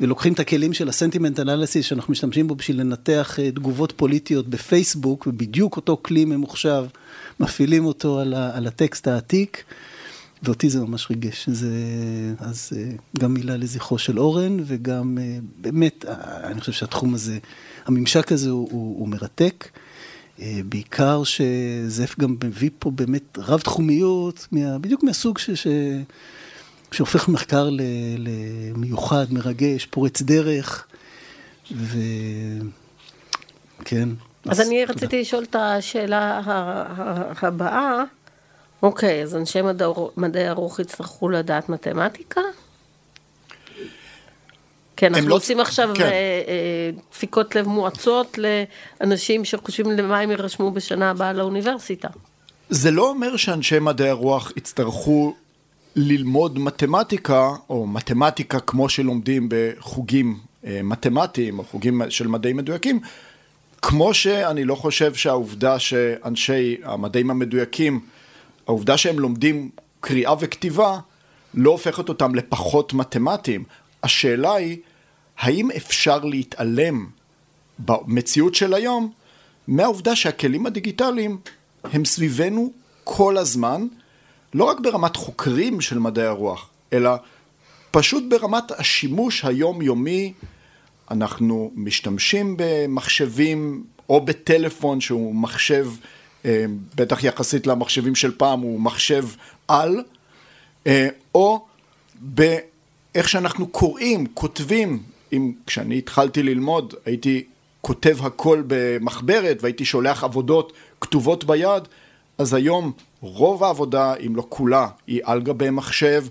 ולוקחים 0.00 0.32
את 0.32 0.40
הכלים 0.40 0.72
של 0.72 0.88
הסנטימנט 0.88 1.40
אנליסיס 1.40 1.86
שאנחנו 1.86 2.12
משתמשים 2.12 2.48
בו 2.48 2.54
בשביל 2.54 2.80
לנתח 2.80 3.38
תגובות 3.54 3.92
פוליטיות 3.92 4.48
בפייסבוק, 4.48 5.26
ובדיוק 5.26 5.76
אותו 5.76 6.00
כלי 6.02 6.24
ממוחשב 6.24 6.84
מפעילים 7.40 7.84
אותו 7.84 8.20
על, 8.20 8.34
ה, 8.34 8.56
על 8.56 8.66
הטקסט 8.66 9.08
העתיק, 9.08 9.64
ואותי 10.42 10.70
זה 10.70 10.80
ממש 10.80 11.10
ריגש. 11.10 11.48
זה, 11.48 11.70
אז 12.38 12.70
אה, 12.76 12.90
גם 13.18 13.34
מילה 13.34 13.56
לזכרו 13.56 13.98
של 13.98 14.18
אורן, 14.18 14.56
וגם 14.64 15.18
אה, 15.20 15.38
באמת, 15.60 16.04
אה, 16.04 16.14
אני 16.44 16.60
חושב 16.60 16.72
שהתחום 16.72 17.14
הזה, 17.14 17.38
הממשק 17.86 18.32
הזה 18.32 18.50
הוא, 18.50 18.68
הוא, 18.70 18.98
הוא 18.98 19.08
מרתק. 19.08 19.68
בעיקר 20.64 21.22
שזף 21.24 22.18
גם 22.18 22.36
מביא 22.44 22.70
פה 22.78 22.90
באמת 22.90 23.38
רב 23.38 23.60
תחומיות, 23.60 24.48
בדיוק 24.52 25.02
מהסוג 25.02 25.38
ש, 25.38 25.50
ש, 25.50 25.66
שהופך 26.92 27.28
מחקר 27.28 27.68
למיוחד, 28.18 29.26
מרגש, 29.30 29.86
פורץ 29.86 30.22
דרך, 30.22 30.86
וכן. 33.80 34.08
אז 34.48 34.60
אני 34.60 34.84
רציתי 34.84 35.20
לשאול 35.20 35.44
את 35.44 35.56
השאלה 35.58 36.40
הבאה. 37.42 38.02
אוקיי, 38.82 39.22
אז 39.22 39.36
אנשי 39.36 39.58
מדעי 40.16 40.48
הרוח 40.48 40.78
יצטרכו 40.78 41.28
לדעת 41.28 41.68
מתמטיקה? 41.68 42.40
כן, 44.96 45.14
אנחנו 45.14 45.28
לא... 45.28 45.34
עושים 45.34 45.60
עכשיו 45.60 45.90
כן. 45.94 46.02
אה, 46.02 46.08
אה, 46.08 46.90
דפיקות 47.10 47.54
לב 47.54 47.68
מואצות 47.68 48.38
לאנשים 49.00 49.44
שחושבים 49.44 49.90
למה 49.90 50.18
הם 50.18 50.30
יירשמו 50.30 50.70
בשנה 50.70 51.10
הבאה 51.10 51.32
לאוניברסיטה. 51.32 52.08
זה 52.70 52.90
לא 52.90 53.08
אומר 53.08 53.36
שאנשי 53.36 53.78
מדעי 53.78 54.08
הרוח 54.08 54.52
יצטרכו 54.56 55.34
ללמוד 56.00 56.58
מתמטיקה, 56.58 57.50
או 57.70 57.86
מתמטיקה 57.86 58.60
כמו 58.60 58.88
שלומדים 58.88 59.48
בחוגים 59.50 60.38
אה, 60.66 60.80
מתמטיים, 60.84 61.58
או 61.58 61.64
חוגים 61.64 62.02
של 62.08 62.26
מדעים 62.26 62.56
מדויקים, 62.56 63.00
כמו 63.82 64.14
שאני 64.14 64.64
לא 64.64 64.74
חושב 64.74 65.14
שהעובדה 65.14 65.78
שאנשי 65.78 66.76
המדעים 66.84 67.30
המדויקים, 67.30 68.00
העובדה 68.66 68.96
שהם 68.96 69.18
לומדים 69.18 69.70
קריאה 70.00 70.34
וכתיבה, 70.40 70.98
לא 71.54 71.70
הופכת 71.70 72.08
אותם 72.08 72.34
לפחות 72.34 72.94
מתמטיים. 72.94 73.64
השאלה 74.02 74.54
היא, 74.54 74.78
האם 75.38 75.70
אפשר 75.76 76.24
להתעלם 76.24 77.06
במציאות 77.78 78.54
של 78.54 78.74
היום 78.74 79.12
מהעובדה 79.68 80.16
שהכלים 80.16 80.66
הדיגיטליים 80.66 81.38
הם 81.84 82.04
סביבנו 82.04 82.72
כל 83.04 83.36
הזמן, 83.36 83.86
לא 84.54 84.64
רק 84.64 84.80
ברמת 84.80 85.16
חוקרים 85.16 85.80
של 85.80 85.98
מדעי 85.98 86.26
הרוח, 86.26 86.70
אלא 86.92 87.10
פשוט 87.90 88.24
ברמת 88.28 88.70
השימוש 88.70 89.44
היומיומי 89.44 90.32
אנחנו 91.10 91.70
משתמשים 91.74 92.54
במחשבים 92.58 93.84
או 94.08 94.20
בטלפון 94.20 95.00
שהוא 95.00 95.34
מחשב, 95.34 95.90
אה, 96.44 96.64
בטח 96.94 97.24
יחסית 97.24 97.66
למחשבים 97.66 98.14
של 98.14 98.32
פעם 98.36 98.60
הוא 98.60 98.80
מחשב 98.80 99.24
על, 99.68 100.02
אה, 100.86 101.08
או 101.34 101.66
באיך 102.14 103.28
שאנחנו 103.28 103.66
קוראים, 103.66 104.26
כותבים, 104.34 105.02
אם 105.32 105.52
כשאני 105.66 105.98
התחלתי 105.98 106.42
ללמוד 106.42 106.94
הייתי 107.04 107.44
כותב 107.80 108.16
הכל 108.20 108.62
במחברת 108.66 109.58
והייתי 109.62 109.84
שולח 109.84 110.24
עבודות 110.24 110.72
כתובות 111.00 111.44
ביד, 111.44 111.82
אז 112.38 112.54
היום 112.54 112.92
רוב 113.20 113.64
העבודה, 113.64 114.14
אם 114.26 114.36
לא 114.36 114.46
כולה, 114.48 114.88
היא 115.06 115.20
על 115.24 115.42
גבי 115.42 115.70
מחשב, 115.70 116.24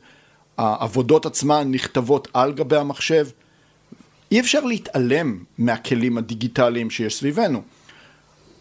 העבודות 0.57 1.25
עצמן 1.25 1.71
נכתבות 1.71 2.27
על 2.33 2.53
גבי 2.53 2.77
המחשב, 2.77 3.27
אי 4.31 4.39
אפשר 4.39 4.63
להתעלם 4.63 5.43
מהכלים 5.57 6.17
הדיגיטליים 6.17 6.89
שיש 6.89 7.15
סביבנו. 7.15 7.61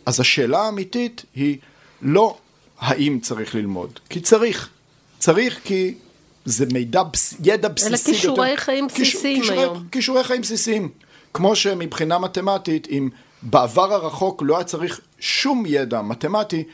אז 0.06 0.20
השאלה 0.20 0.58
האמיתית 0.58 1.24
היא 1.34 1.58
לא 2.02 2.38
האם 2.78 3.18
צריך 3.22 3.54
ללמוד, 3.54 4.00
כי 4.08 4.20
צריך. 4.20 4.70
צריך 5.18 5.60
כי 5.64 5.94
זה 6.44 6.66
מידע, 6.72 7.02
ידע 7.44 7.68
בסיסי. 7.68 7.88
אלה 7.88 7.98
כישורי 7.98 8.50
יותר, 8.50 8.62
חיים 8.62 8.86
בסיסיים 8.86 9.40
כישור, 9.42 9.58
היום. 9.58 9.84
כישורי 9.92 10.24
חיים 10.24 10.42
בסיסיים. 10.42 10.88
כמו 11.34 11.56
שמבחינה 11.56 12.18
מתמטית, 12.18 12.88
אם 12.90 13.08
בעבר 13.42 13.94
הרחוק 13.94 14.42
לא 14.46 14.56
היה 14.56 14.64
צריך 14.64 15.00
שום 15.18 15.64
ידע 15.66 16.02
מתמטי, 16.02 16.64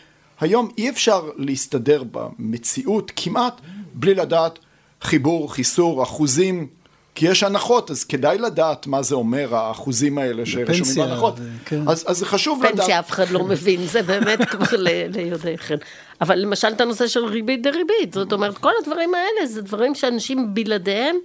היום 0.42 0.68
אי 0.78 0.90
אפשר 0.90 1.30
להסתדר 1.37 2.02
במציאות 2.12 3.12
כמעט 3.16 3.61
בלי 3.94 4.14
לדעת 4.14 4.58
חיבור, 5.02 5.54
חיסור, 5.54 6.02
אחוזים, 6.02 6.66
כי 7.14 7.28
יש 7.28 7.42
הנחות, 7.42 7.90
אז 7.90 8.04
כדאי 8.04 8.38
לדעת 8.38 8.87
מה 8.87 9.02
זה 9.02 9.14
אומר, 9.14 9.56
האחוזים 9.56 10.18
האלה 10.18 10.46
שרשומים 10.46 10.94
בהנחות. 10.96 11.34
כן. 11.64 11.88
אז, 11.88 12.04
אז 12.06 12.18
זה 12.18 12.26
חשוב 12.26 12.64
לדעת. 12.64 12.76
פנסיה 12.76 12.99
אף 12.99 13.11
אחד 13.11 13.30
לא 13.30 13.44
מבין, 13.44 13.87
זה 13.87 14.02
באמת 14.02 14.38
כבר 14.50 14.76
ליודעי 15.12 15.58
חן. 15.58 15.76
אבל 16.20 16.38
למשל 16.38 16.68
את 16.68 16.80
הנושא 16.80 17.06
של 17.06 17.25
ריבית 17.25 17.62
דריבית, 17.62 18.12
זאת 18.12 18.32
אומרת, 18.32 18.58
כל 18.58 18.72
הדברים 18.82 19.14
האלה 19.14 19.46
זה 19.46 19.62
דברים 19.62 19.94
שאנשים 19.94 20.54
בלעדיהם 20.54 21.16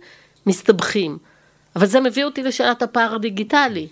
מסתבכים. 0.45 1.17
אבל 1.75 1.85
זה 1.85 1.99
מביא 1.99 2.25
אותי 2.25 2.43
לשאלת 2.43 2.81
הפער 2.81 3.15
הדיגיטלי. 3.15 3.87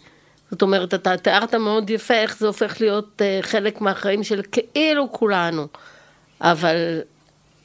זאת 0.51 0.61
אומרת, 0.61 0.93
אתה 0.93 1.17
תיארת 1.17 1.55
מאוד 1.55 1.89
יפה 1.89 2.13
איך 2.13 2.37
זה 2.37 2.47
הופך 2.47 2.81
להיות 2.81 3.21
uh, 3.21 3.45
חלק 3.45 3.81
מהחיים 3.81 4.23
של 4.23 4.41
כאילו 4.51 5.11
כולנו. 5.11 5.67
אבל 6.41 7.01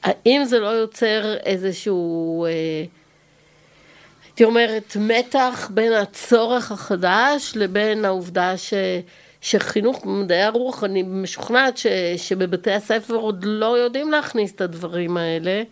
האם 0.03 0.45
זה 0.45 0.59
לא 0.59 0.67
יוצר 0.67 1.37
איזשהו... 1.37 2.45
Uh, 2.47 3.01
הייתי 4.25 4.43
אומרת, 4.43 4.97
מתח 4.99 5.69
בין 5.73 5.93
הצורך 5.93 6.71
החדש 6.71 7.53
לבין 7.55 8.05
העובדה 8.05 8.57
ש, 8.57 8.73
שחינוך 9.41 10.05
במדעי 10.05 10.41
הרוח, 10.41 10.83
אני 10.83 11.03
משוכנעת 11.03 11.77
ש, 11.77 11.87
שבבתי 12.17 12.71
הספר 12.71 13.15
עוד 13.15 13.43
לא 13.47 13.77
יודעים 13.77 14.11
להכניס 14.11 14.51
את 14.51 14.61
הדברים 14.61 15.17
האלה, 15.17 15.63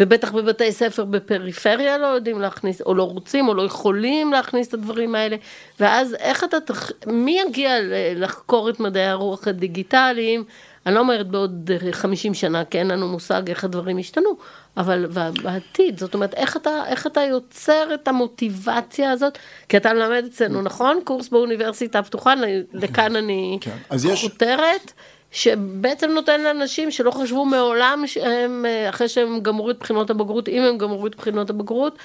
ובטח 0.00 0.32
בבתי 0.32 0.72
ספר 0.72 1.04
בפריפריה 1.04 1.98
לא 1.98 2.06
יודעים 2.06 2.40
להכניס, 2.40 2.80
או 2.80 2.94
לא 2.94 3.02
רוצים, 3.02 3.48
או 3.48 3.54
לא 3.54 3.62
יכולים 3.62 4.32
להכניס 4.32 4.68
את 4.68 4.74
הדברים 4.74 5.14
האלה, 5.14 5.36
ואז 5.80 6.14
איך 6.14 6.44
אתה, 6.44 6.60
תח... 6.60 6.90
מי 7.06 7.40
יגיע 7.48 7.74
לחקור 8.16 8.70
את 8.70 8.80
מדעי 8.80 9.06
הרוח 9.06 9.48
הדיגיטליים? 9.48 10.44
אני 10.86 10.94
לא 10.94 11.00
אומרת 11.00 11.28
בעוד 11.28 11.70
50 11.92 12.34
שנה, 12.34 12.64
כי 12.64 12.78
אין 12.78 12.88
לנו 12.88 13.08
מושג 13.08 13.42
איך 13.48 13.64
הדברים 13.64 13.98
השתנו, 13.98 14.36
אבל 14.76 15.06
בעתיד, 15.42 15.98
זאת 15.98 16.14
אומרת, 16.14 16.34
איך 16.34 16.56
אתה, 16.56 16.82
איך 16.86 17.06
אתה 17.06 17.20
יוצר 17.20 17.94
את 17.94 18.08
המוטיבציה 18.08 19.10
הזאת? 19.10 19.38
כי 19.68 19.76
אתה 19.76 19.92
מלמד 19.92 20.24
אצלנו, 20.28 20.62
נכון? 20.62 21.00
קורס 21.04 21.28
באוניברסיטה 21.28 21.98
הפתוחה, 21.98 22.34
לכאן 22.72 23.16
אני 23.16 23.58
כן. 23.60 23.76
חותרת. 24.14 24.84
יש... 24.84 24.92
שבעצם 25.32 26.10
נותן 26.10 26.40
לאנשים 26.40 26.90
שלא 26.90 27.10
חשבו 27.10 27.44
מעולם 27.44 28.02
שהם, 28.06 28.64
אחרי 28.88 29.08
שהם 29.08 29.40
גמרו 29.40 29.70
את 29.70 29.78
בחינות 29.78 30.10
הבגרות, 30.10 30.48
אם 30.48 30.62
הם 30.62 30.78
גמרו 30.78 31.06
את 31.06 31.16
בחינות 31.16 31.50
הבגרות, 31.50 31.98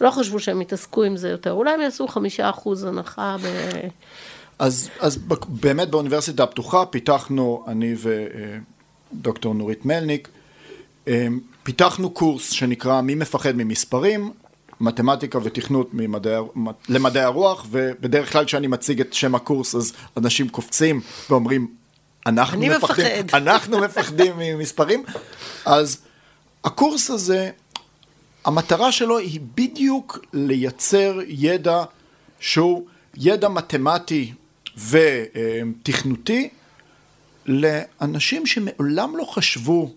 לא 0.00 0.10
חשבו 0.10 0.40
שהם 0.40 0.62
יתעסקו 0.62 1.02
עם 1.02 1.16
זה 1.16 1.28
יותר. 1.28 1.52
אולי 1.52 1.70
הם 1.70 1.80
יעשו 1.80 2.08
חמישה 2.08 2.50
אחוז 2.50 2.84
הנחה 2.84 3.36
ב... 3.42 3.46
אז, 4.58 4.90
אז 5.00 5.18
באמת 5.48 5.90
באוניברסיטה 5.90 6.42
הפתוחה 6.42 6.86
פיתחנו, 6.86 7.64
אני 7.66 7.94
ודוקטור 9.12 9.54
נורית 9.54 9.86
מלניק, 9.86 10.28
אמ, 11.06 11.40
פיתחנו 11.62 12.10
קורס 12.10 12.50
שנקרא 12.50 13.00
מי 13.00 13.14
מפחד 13.14 13.56
ממספרים, 13.56 14.32
מתמטיקה 14.80 15.38
ותכנות 15.42 15.90
ממדעי, 15.92 16.42
למדעי 16.88 17.22
הרוח, 17.22 17.66
ובדרך 17.70 18.32
כלל 18.32 18.44
כשאני 18.44 18.66
מציג 18.66 19.00
את 19.00 19.12
שם 19.12 19.34
הקורס 19.34 19.74
אז 19.74 19.92
אנשים 20.16 20.48
קופצים 20.48 21.00
ואומרים, 21.30 21.79
אנחנו 22.30 22.60
מפחדים, 22.66 23.24
מפחד. 23.24 23.38
אנחנו 23.42 23.80
מפחדים 23.80 24.32
ממספרים, 24.38 25.04
אז 25.64 25.98
הקורס 26.64 27.10
הזה, 27.10 27.50
המטרה 28.44 28.92
שלו 28.92 29.18
היא 29.18 29.40
בדיוק 29.54 30.18
לייצר 30.32 31.18
ידע 31.26 31.82
שהוא 32.40 32.86
ידע 33.16 33.48
מתמטי 33.48 34.32
ותכנותי 34.88 36.48
לאנשים 37.46 38.46
שמעולם 38.46 39.16
לא 39.16 39.24
חשבו 39.24 39.92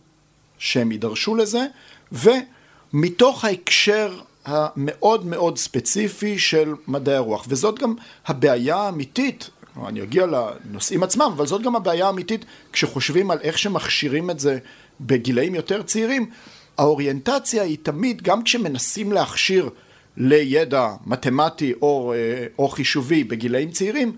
שהם 0.57 0.91
יידרשו 0.91 1.35
לזה, 1.35 1.65
ומתוך 2.11 3.45
ההקשר 3.45 4.19
המאוד 4.45 5.25
מאוד 5.25 5.57
ספציפי 5.57 6.39
של 6.39 6.73
מדעי 6.87 7.15
הרוח. 7.15 7.45
וזאת 7.49 7.79
גם 7.79 7.95
הבעיה 8.27 8.75
האמיתית, 8.75 9.49
אני 9.87 10.03
אגיע 10.03 10.25
לנושאים 10.25 11.03
עצמם, 11.03 11.31
אבל 11.37 11.47
זאת 11.47 11.61
גם 11.61 11.75
הבעיה 11.75 12.07
האמיתית 12.07 12.45
כשחושבים 12.73 13.31
על 13.31 13.39
איך 13.41 13.57
שמכשירים 13.57 14.29
את 14.29 14.39
זה 14.39 14.57
בגילאים 15.01 15.55
יותר 15.55 15.83
צעירים. 15.83 16.29
האוריינטציה 16.77 17.63
היא 17.63 17.77
תמיד, 17.83 18.21
גם 18.21 18.43
כשמנסים 18.43 19.11
להכשיר 19.11 19.69
לידע 20.17 20.89
מתמטי 21.05 21.73
או, 21.81 22.13
אה, 22.13 22.45
או 22.59 22.67
חישובי 22.67 23.23
בגילאים 23.23 23.71
צעירים, 23.71 24.17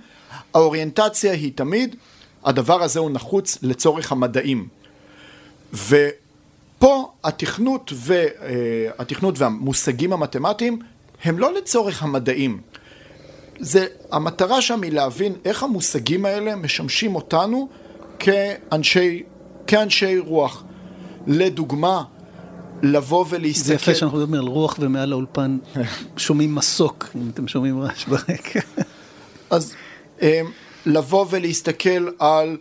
האוריינטציה 0.54 1.32
היא 1.32 1.52
תמיד, 1.56 1.96
הדבר 2.46 2.84
הזה 2.84 3.00
הוא 3.00 3.12
נחוץ 3.12 3.58
לצורך 3.62 4.12
המדעים. 4.12 4.68
ופה 5.74 7.12
התכנות, 7.24 7.92
ו, 7.96 8.14
אה, 8.14 8.90
התכנות 9.00 9.40
והמושגים 9.40 10.14
המתמטיים 10.14 10.80
הם 11.24 11.40
לא 11.40 11.54
לצורך 11.54 12.04
המדעים. 12.04 12.62
זה, 13.60 13.86
המטרה 14.12 14.62
שם 14.62 14.84
היא 14.84 14.92
להבין 14.92 15.34
איך 15.46 15.64
המושגים 15.64 16.26
האלה 16.26 16.56
משמשים 16.56 17.16
אותנו 17.16 17.70
כאנשי, 18.20 19.24
כאנשי 19.68 20.20
רוח. 20.20 20.64
לדוגמה, 21.28 22.04
לבוא 22.84 23.26
ולהסתכל... 23.30 23.68
זה 23.68 23.74
יפה 23.74 23.96
שאנחנו 23.96 24.18
מדברים 24.18 24.42
על 24.42 24.48
רוח 24.48 24.76
ומעל 24.80 25.12
האולפן 25.12 25.58
שומעים 26.18 26.56
מסוק, 26.56 27.10
אם 27.16 27.30
אתם 27.34 27.48
שומעים 27.48 27.82
רעש 27.82 28.06
ברקע. 28.06 28.60
אז 29.50 29.74
אמ, 30.22 30.28
לבוא 30.86 31.26
ולהסתכל 31.30 32.08
על 32.20 32.58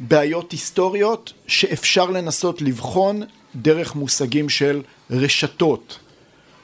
בעיות 0.00 0.52
היסטוריות 0.52 1.32
שאפשר 1.46 2.10
לנסות 2.10 2.62
לבחון 2.62 3.22
דרך 3.56 3.94
מושגים 3.94 4.48
של 4.48 4.82
רשתות. 5.10 5.98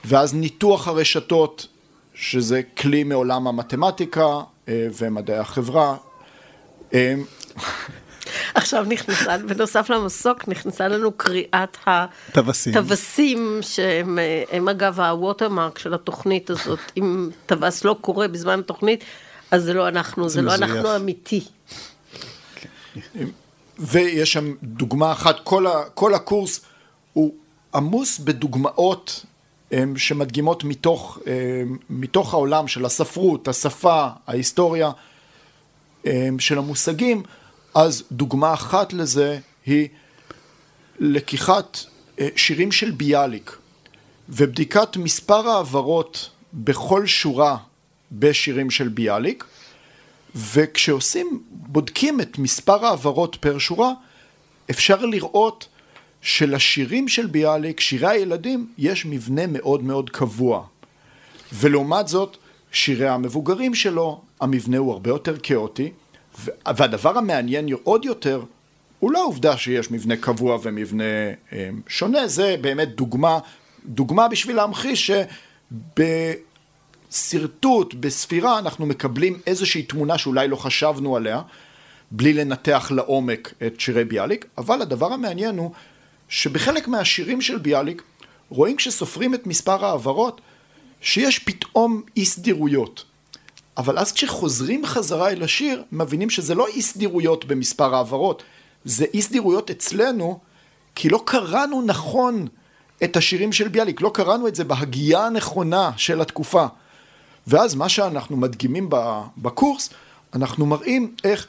ואז 0.05 0.35
ניתוח 0.35 0.88
הרשתות, 0.88 1.67
שזה 2.14 2.62
כלי 2.62 3.04
מעולם 3.04 3.47
המתמטיקה 3.47 4.40
אה, 4.68 4.87
ומדעי 4.99 5.38
החברה. 5.38 5.97
אמ, 6.92 7.25
עכשיו 8.54 8.85
נכנסה, 8.88 9.38
בנוסף 9.38 9.90
למסוק, 9.90 10.49
נכנסה 10.49 10.88
לנו 10.88 11.12
קריאת 11.12 11.76
טווסים. 12.33 12.76
הטווסים, 12.76 13.59
שהם 13.61 14.18
הם, 14.50 14.68
אגב 14.68 15.00
הווטרמרק 15.00 15.78
של 15.78 15.94
התוכנית 15.94 16.50
הזאת. 16.50 16.78
אם 16.97 17.30
טווס 17.47 17.85
לא 17.85 17.97
קורה 18.00 18.28
בזמן 18.28 18.59
התוכנית, 18.59 19.04
אז 19.50 19.62
זה 19.62 19.75
לא 19.75 19.88
אנחנו, 19.88 20.28
זה, 20.28 20.35
זה 20.35 20.42
לא 20.42 20.54
אנחנו 20.54 20.97
אמיתי. 20.97 21.44
ויש 23.78 24.33
שם 24.33 24.54
דוגמה 24.62 25.12
אחת, 25.12 25.37
כל, 25.44 25.66
ה, 25.66 25.83
כל 25.94 26.14
הקורס 26.14 26.61
הוא 27.12 27.35
עמוס 27.75 28.18
בדוגמאות 28.18 29.25
שמדגימות 29.97 30.64
מתוך, 30.64 31.18
מתוך 31.90 32.35
העולם 32.35 32.68
של 32.68 32.85
הספרות, 32.85 33.49
השפה, 33.49 34.06
ההיסטוריה 34.26 34.90
של 36.38 36.59
המושגים. 36.59 37.23
אז 37.75 38.04
דוגמה 38.12 38.54
אחת 38.54 38.92
לזה 38.92 39.38
היא 39.66 39.88
לקיחת 40.99 41.78
אה, 42.21 42.28
שירים 42.37 42.73
של 42.73 42.90
ביאליק 42.90 43.59
ובדיקת 44.28 44.97
מספר 44.97 45.49
העברות 45.49 46.30
בכל 46.54 47.06
שורה 47.06 47.56
בשירים 48.12 48.71
של 48.71 48.88
ביאליק 48.88 49.44
וכשעושים, 50.35 51.42
בודקים 51.50 52.21
את 52.21 52.38
מספר 52.38 52.87
העברות 52.87 53.37
פר 53.40 53.59
שורה 53.59 53.92
אפשר 54.71 55.06
לראות 55.06 55.68
שלשירים 56.25 57.09
של 57.09 57.26
ביאליק, 57.26 57.81
שירי 57.81 58.09
הילדים, 58.09 58.69
יש 58.78 59.07
מבנה 59.07 59.47
מאוד 59.47 59.83
מאוד 59.83 60.11
קבוע. 60.11 60.66
ולעומת 61.52 62.09
זאת 62.09 62.37
שירי 62.73 63.09
המבוגרים 63.09 63.75
שלו, 63.75 64.21
המבנה 64.40 64.78
הוא 64.78 64.93
הרבה 64.93 65.11
יותר 65.11 65.37
כאוטי 65.43 65.93
והדבר 66.76 67.19
המעניין 67.19 67.69
עוד 67.83 68.04
יותר, 68.04 68.43
הוא 69.00 69.12
לא 69.12 69.23
העובדה 69.23 69.57
שיש 69.57 69.90
מבנה 69.90 70.16
קבוע 70.16 70.59
ומבנה 70.62 71.04
אה, 71.52 71.70
שונה, 71.88 72.29
זה 72.29 72.57
באמת 72.61 72.94
דוגמה, 72.94 73.38
דוגמה 73.87 74.29
בשביל 74.29 74.57
להמחיש 74.57 75.11
שבשרטוט, 77.11 77.94
בספירה, 77.94 78.59
אנחנו 78.59 78.87
מקבלים 78.87 79.40
איזושהי 79.46 79.83
תמונה 79.83 80.18
שאולי 80.18 80.48
לא 80.48 80.57
חשבנו 80.57 81.16
עליה, 81.16 81.40
בלי 82.11 82.33
לנתח 82.33 82.90
לעומק 82.94 83.55
את 83.66 83.81
שירי 83.81 84.05
ביאליק, 84.05 84.46
אבל 84.59 84.83
הדבר 84.83 85.12
המעניין 85.12 85.59
הוא 85.59 85.70
שבחלק 86.35 86.88
מהשירים 86.88 87.40
של 87.40 87.59
ביאליק 87.59 88.03
רואים 88.49 88.77
כשסופרים 88.77 89.35
את 89.35 89.47
מספר 89.47 89.85
העברות 89.85 90.40
שיש 91.01 91.38
פתאום 91.38 92.03
אי 92.16 92.25
סדירויות. 92.25 93.05
אבל 93.77 93.99
אז 93.99 94.12
כשחוזרים 94.12 94.87
חזרה 94.87 95.31
אל 95.31 95.42
השיר, 95.42 95.83
מבינים 95.92 96.31
שזה 96.31 96.55
לא 96.55 96.66
אי 96.68 96.83
סדירויות 96.83 97.44
במספר 97.44 97.94
העברות, 97.94 98.42
זה 98.85 99.05
אי 99.14 99.23
סדירויות 99.23 99.70
אצלנו, 99.70 100.38
כי 100.94 101.09
לא 101.09 101.23
קראנו 101.25 101.83
נכון 101.83 102.47
את 103.05 103.16
השירים 103.16 103.53
של 103.53 103.68
ביאליק, 103.68 104.01
לא 104.01 104.11
קראנו 104.14 104.49
את 104.49 104.55
זה 104.55 104.64
בהגייה 104.64 105.27
הנכונה 105.27 105.90
של 105.97 106.20
התקופה. 106.20 106.66
ואז 107.47 107.75
מה 107.75 107.88
שאנחנו 107.88 108.37
מדגימים 108.37 108.90
בקורס, 109.37 109.90
אנחנו 110.35 110.66
מראים 110.66 111.14
איך 111.25 111.47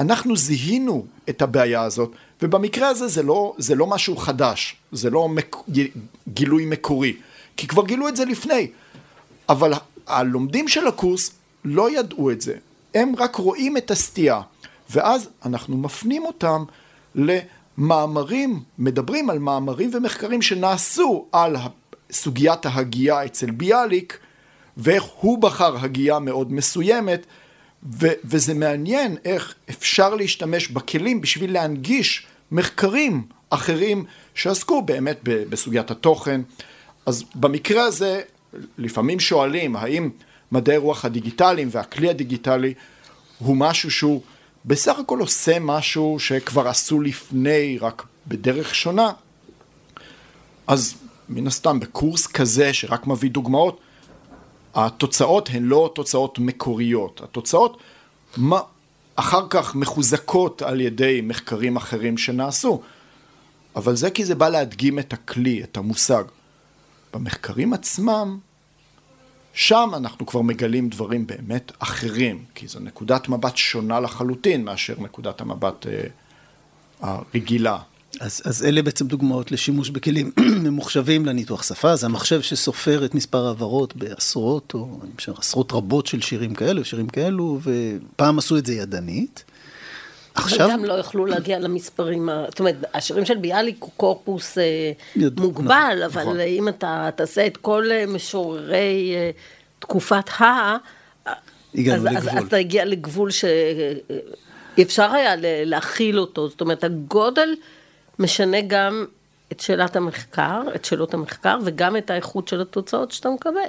אנחנו 0.00 0.36
זיהינו 0.36 1.06
את 1.28 1.42
הבעיה 1.42 1.82
הזאת, 1.82 2.12
ובמקרה 2.42 2.88
הזה 2.88 3.08
זה 3.08 3.22
לא, 3.22 3.54
זה 3.58 3.74
לא 3.74 3.86
משהו 3.86 4.16
חדש, 4.16 4.76
זה 4.92 5.10
לא 5.10 5.28
מק, 5.28 5.56
גילוי 6.28 6.66
מקורי, 6.66 7.16
כי 7.56 7.66
כבר 7.66 7.86
גילו 7.86 8.08
את 8.08 8.16
זה 8.16 8.24
לפני, 8.24 8.70
אבל 9.48 9.72
הלומדים 10.06 10.68
של 10.68 10.86
הקורס 10.86 11.32
לא 11.64 11.98
ידעו 11.98 12.30
את 12.30 12.40
זה, 12.40 12.54
הם 12.94 13.12
רק 13.18 13.36
רואים 13.36 13.76
את 13.76 13.90
הסטייה, 13.90 14.40
ואז 14.90 15.28
אנחנו 15.44 15.76
מפנים 15.76 16.24
אותם 16.24 16.64
למאמרים, 17.14 18.62
מדברים 18.78 19.30
על 19.30 19.38
מאמרים 19.38 19.90
ומחקרים 19.94 20.42
שנעשו 20.42 21.26
על 21.32 21.56
סוגיית 22.12 22.66
ההגייה 22.66 23.24
אצל 23.24 23.50
ביאליק, 23.50 24.18
ואיך 24.76 25.04
הוא 25.04 25.38
בחר 25.38 25.76
הגייה 25.84 26.18
מאוד 26.18 26.52
מסוימת, 26.52 27.26
ו- 27.82 28.12
וזה 28.24 28.54
מעניין 28.54 29.16
איך 29.24 29.54
אפשר 29.70 30.14
להשתמש 30.14 30.68
בכלים 30.68 31.20
בשביל 31.20 31.52
להנגיש 31.52 32.26
מחקרים 32.52 33.22
אחרים 33.50 34.04
שעסקו 34.34 34.82
באמת 34.82 35.18
בסוגיית 35.22 35.90
התוכן. 35.90 36.40
אז 37.06 37.24
במקרה 37.34 37.82
הזה 37.82 38.20
לפעמים 38.78 39.20
שואלים 39.20 39.76
האם 39.76 40.10
מדעי 40.52 40.76
רוח 40.76 41.04
הדיגיטליים 41.04 41.68
והכלי 41.70 42.10
הדיגיטלי 42.10 42.74
הוא 43.38 43.56
משהו 43.56 43.90
שהוא 43.90 44.22
בסך 44.64 44.98
הכל 44.98 45.20
עושה 45.20 45.58
משהו 45.60 46.16
שכבר 46.18 46.68
עשו 46.68 47.00
לפני, 47.00 47.78
רק 47.80 48.02
בדרך 48.26 48.74
שונה. 48.74 49.12
אז 50.66 50.94
מן 51.28 51.46
הסתם 51.46 51.80
בקורס 51.80 52.26
כזה 52.26 52.72
שרק 52.72 53.06
מביא 53.06 53.30
דוגמאות, 53.30 53.80
התוצאות 54.74 55.48
הן 55.52 55.64
לא 55.64 55.92
תוצאות 55.94 56.38
מקוריות, 56.38 57.20
התוצאות 57.20 57.76
מה, 58.36 58.60
אחר 59.16 59.46
כך 59.50 59.74
מחוזקות 59.74 60.62
על 60.62 60.80
ידי 60.80 61.20
מחקרים 61.22 61.76
אחרים 61.76 62.18
שנעשו, 62.18 62.82
אבל 63.76 63.96
זה 63.96 64.10
כי 64.10 64.24
זה 64.24 64.34
בא 64.34 64.48
להדגים 64.48 64.98
את 64.98 65.12
הכלי, 65.12 65.62
את 65.62 65.76
המושג. 65.76 66.24
במחקרים 67.14 67.72
עצמם 67.72 68.38
שם 69.52 69.90
אנחנו 69.96 70.26
כבר 70.26 70.40
מגלים 70.40 70.88
דברים 70.88 71.26
באמת 71.26 71.72
אחרים, 71.78 72.44
כי 72.54 72.68
זו 72.68 72.80
נקודת 72.80 73.28
מבט 73.28 73.56
שונה 73.56 74.00
לחלוטין 74.00 74.64
מאשר 74.64 74.94
נקודת 74.98 75.40
המבט 75.40 75.86
אה, 75.86 76.02
הרגילה. 77.00 77.78
אז, 78.20 78.42
אז 78.44 78.64
אלה 78.64 78.82
בעצם 78.82 79.06
דוגמאות 79.06 79.52
לשימוש 79.52 79.90
בכלים 79.90 80.32
ממוחשבים 80.64 81.26
לניתוח 81.26 81.62
שפה, 81.62 81.96
זה 81.96 82.06
המחשב 82.06 82.40
שסופר 82.42 83.04
את 83.04 83.14
מספר 83.14 83.46
העברות 83.46 83.96
בעשרות 83.96 84.74
או 84.74 85.00
עשרות 85.38 85.72
רבות 85.72 86.06
של 86.06 86.20
שירים 86.20 86.54
כאלו, 86.54 86.84
שירים 86.84 87.08
כאלו, 87.08 87.60
ופעם 87.62 88.38
עשו 88.38 88.56
את 88.56 88.66
זה 88.66 88.74
ידנית. 88.74 89.44
עכשיו... 90.34 90.68
וגם 90.68 90.84
לא 90.84 90.92
יכלו 90.92 91.26
להגיע 91.26 91.58
למספרים, 91.58 92.28
זאת 92.48 92.60
אומרת, 92.60 92.74
השירים 92.94 93.24
של 93.24 93.36
ביאליק 93.36 93.76
הוא 93.80 93.90
קורפוס 93.96 94.58
אה, 94.58 94.92
יד... 95.16 95.40
מוגבל, 95.40 95.74
נכון, 95.74 96.02
אבל 96.02 96.22
נכון. 96.22 96.40
אם 96.40 96.68
אתה 96.68 97.10
תעשה 97.16 97.46
את 97.46 97.56
כל 97.56 97.84
אה, 97.90 98.04
משוררי 98.06 99.14
אה, 99.14 99.30
תקופת 99.78 100.28
ה... 100.40 100.76
אז, 101.92 102.06
אז, 102.16 102.28
אז 102.28 102.44
אתה 102.46 102.56
הגיע 102.56 102.84
לגבול 102.84 103.30
שאי 103.30 104.82
אפשר 104.82 105.12
היה 105.12 105.34
להכיל 105.64 106.20
אותו, 106.20 106.48
זאת 106.48 106.60
אומרת, 106.60 106.84
הגודל 106.84 107.54
משנה 108.20 108.60
גם 108.60 109.04
את 109.52 109.60
שאלת 109.60 109.96
המחקר, 109.96 110.62
את 110.74 110.84
שאלות 110.84 111.14
המחקר, 111.14 111.58
וגם 111.64 111.96
את 111.96 112.10
האיכות 112.10 112.48
של 112.48 112.60
התוצאות 112.60 113.12
שאתה 113.12 113.28
מקבל. 113.30 113.68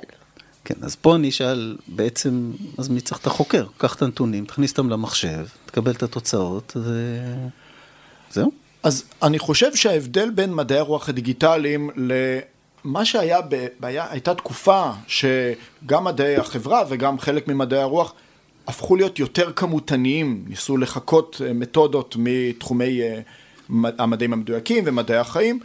כן, 0.65 0.75
אז 0.81 0.95
פה 0.95 1.15
אני 1.15 1.29
אשאל 1.29 1.77
בעצם, 1.87 2.51
אז 2.77 2.89
מי 2.89 3.01
צריך 3.01 3.21
את 3.21 3.27
החוקר? 3.27 3.65
קח 3.77 3.95
את 3.95 4.01
הנתונים, 4.01 4.45
תכניס 4.45 4.71
אותם 4.71 4.89
למחשב, 4.89 5.45
תקבל 5.65 5.91
את 5.91 6.03
התוצאות, 6.03 6.77
וזהו. 8.29 8.51
אז 8.83 9.03
אני 9.23 9.39
חושב 9.39 9.75
שההבדל 9.75 10.29
בין 10.29 10.53
מדעי 10.53 10.79
הרוח 10.79 11.09
הדיגיטליים 11.09 11.89
למה 11.95 13.05
שהיה, 13.05 13.39
היה, 13.81 14.05
הייתה 14.09 14.35
תקופה 14.35 14.91
שגם 15.07 16.03
מדעי 16.03 16.37
החברה 16.37 16.83
וגם 16.89 17.19
חלק 17.19 17.47
ממדעי 17.47 17.79
הרוח 17.79 18.13
הפכו 18.67 18.95
להיות 18.95 19.19
יותר 19.19 19.51
כמותניים, 19.55 20.45
ניסו 20.47 20.77
לחקות 20.77 21.41
אה, 21.45 21.53
מתודות 21.53 22.15
מתחומי 22.19 23.01
אה, 23.01 23.19
המדעים 23.97 24.33
המדויקים 24.33 24.83
ומדעי 24.87 25.17
החיים, 25.17 25.59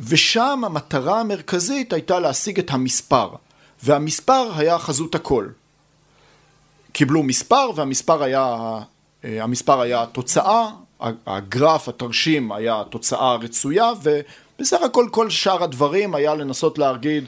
ושם 0.00 0.62
המטרה 0.66 1.20
המרכזית 1.20 1.92
הייתה 1.92 2.20
להשיג 2.20 2.58
את 2.58 2.70
המספר, 2.70 3.28
והמספר 3.82 4.50
היה 4.56 4.78
חזות 4.78 5.14
הכל. 5.14 5.48
קיבלו 6.92 7.22
מספר 7.22 7.70
והמספר 7.74 8.22
היה, 8.22 8.78
המספר 9.24 9.80
היה 9.80 10.02
התוצאה, 10.02 10.70
הגרף, 11.26 11.88
התרשים 11.88 12.52
היה 12.52 12.80
התוצאה 12.80 13.32
הרצויה 13.32 13.90
ובסך 14.02 14.82
הכל 14.82 15.08
כל 15.10 15.30
שאר 15.30 15.62
הדברים 15.62 16.14
היה 16.14 16.34
לנסות 16.34 16.78
להגיד 16.78 17.24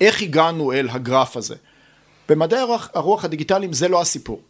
איך 0.00 0.22
הגענו 0.22 0.72
אל 0.72 0.88
הגרף 0.90 1.36
הזה. 1.36 1.54
במדעי 2.28 2.60
הרוח, 2.60 2.90
הרוח 2.94 3.24
הדיגיטליים 3.24 3.72
זה 3.72 3.88
לא 3.88 4.00
הסיפור. 4.00 4.40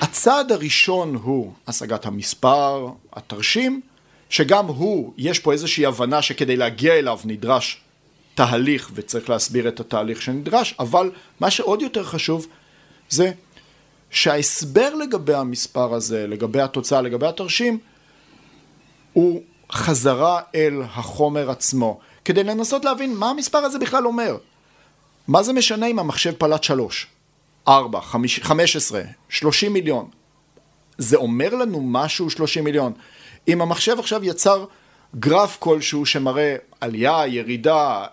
הצעד 0.00 0.52
הראשון 0.52 1.14
הוא 1.14 1.52
השגת 1.66 2.06
המספר, 2.06 2.88
התרשים, 3.12 3.80
שגם 4.30 4.66
הוא, 4.66 5.14
יש 5.16 5.38
פה 5.38 5.52
איזושהי 5.52 5.86
הבנה 5.86 6.22
שכדי 6.22 6.56
להגיע 6.56 6.94
אליו 6.94 7.20
נדרש 7.24 7.80
תהליך 8.34 8.90
וצריך 8.94 9.30
להסביר 9.30 9.68
את 9.68 9.80
התהליך 9.80 10.22
שנדרש, 10.22 10.74
אבל 10.78 11.10
מה 11.40 11.50
שעוד 11.50 11.82
יותר 11.82 12.04
חשוב 12.04 12.46
זה 13.08 13.32
שההסבר 14.10 14.94
לגבי 14.94 15.34
המספר 15.34 15.94
הזה, 15.94 16.26
לגבי 16.26 16.60
התוצאה, 16.60 17.00
לגבי 17.00 17.26
התרשים, 17.26 17.78
הוא 19.12 19.42
חזרה 19.72 20.40
אל 20.54 20.82
החומר 20.82 21.50
עצמו, 21.50 22.00
כדי 22.24 22.44
לנסות 22.44 22.84
להבין 22.84 23.14
מה 23.14 23.30
המספר 23.30 23.58
הזה 23.58 23.78
בכלל 23.78 24.06
אומר. 24.06 24.36
מה 25.28 25.42
זה 25.42 25.52
משנה 25.52 25.86
אם 25.86 25.98
המחשב 25.98 26.32
פלט 26.32 26.62
שלוש, 26.62 27.06
ארבע, 27.68 28.00
חמש 28.42 28.76
עשרה, 28.76 29.02
שלושים 29.28 29.72
מיליון? 29.72 30.08
זה 30.98 31.16
אומר 31.16 31.54
לנו 31.54 31.80
משהו 31.80 32.30
שלושים 32.30 32.64
מיליון. 32.64 32.92
אם 33.48 33.62
המחשב 33.62 33.96
עכשיו 33.98 34.24
יצר 34.24 34.64
גרף 35.16 35.56
כלשהו 35.58 36.06
שמראה 36.06 36.56
עלייה, 36.80 37.26
ירידה, 37.26 38.04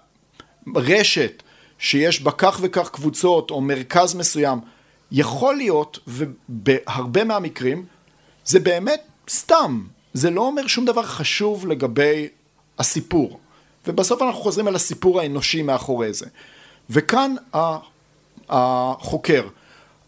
רשת 0.76 1.44
שיש 1.80 2.22
בה 2.22 2.32
כך 2.32 2.60
וכך 2.62 2.90
קבוצות 2.90 3.52
או 3.52 3.62
מרכז 3.62 4.16
מסוים, 4.16 4.60
יכול 5.12 5.56
להיות, 5.56 6.00
ובהרבה 6.08 7.24
מהמקרים, 7.24 7.86
זה 8.46 8.60
באמת 8.60 9.02
סתם, 9.30 9.84
זה 10.14 10.30
לא 10.30 10.42
אומר 10.42 10.68
שום 10.68 10.86
דבר 10.86 11.04
חשוב 11.04 11.68
לגבי 11.68 12.28
הסיפור. 12.80 13.40
ובסוף 13.88 14.22
אנחנו 14.22 14.42
חוזרים 14.42 14.68
אל 14.68 14.76
הסיפור 14.76 15.20
האנושי 15.20 15.62
מאחורי 15.62 16.14
זה. 16.14 16.26
וכאן 16.90 17.36
החוקר, 18.50 19.48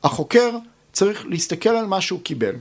החוקר 0.03 0.57
צריך 0.93 1.25
להסתכל 1.25 1.69
על 1.69 1.85
מה 1.85 2.01
שהוא 2.01 2.19
קיבל, 2.23 2.55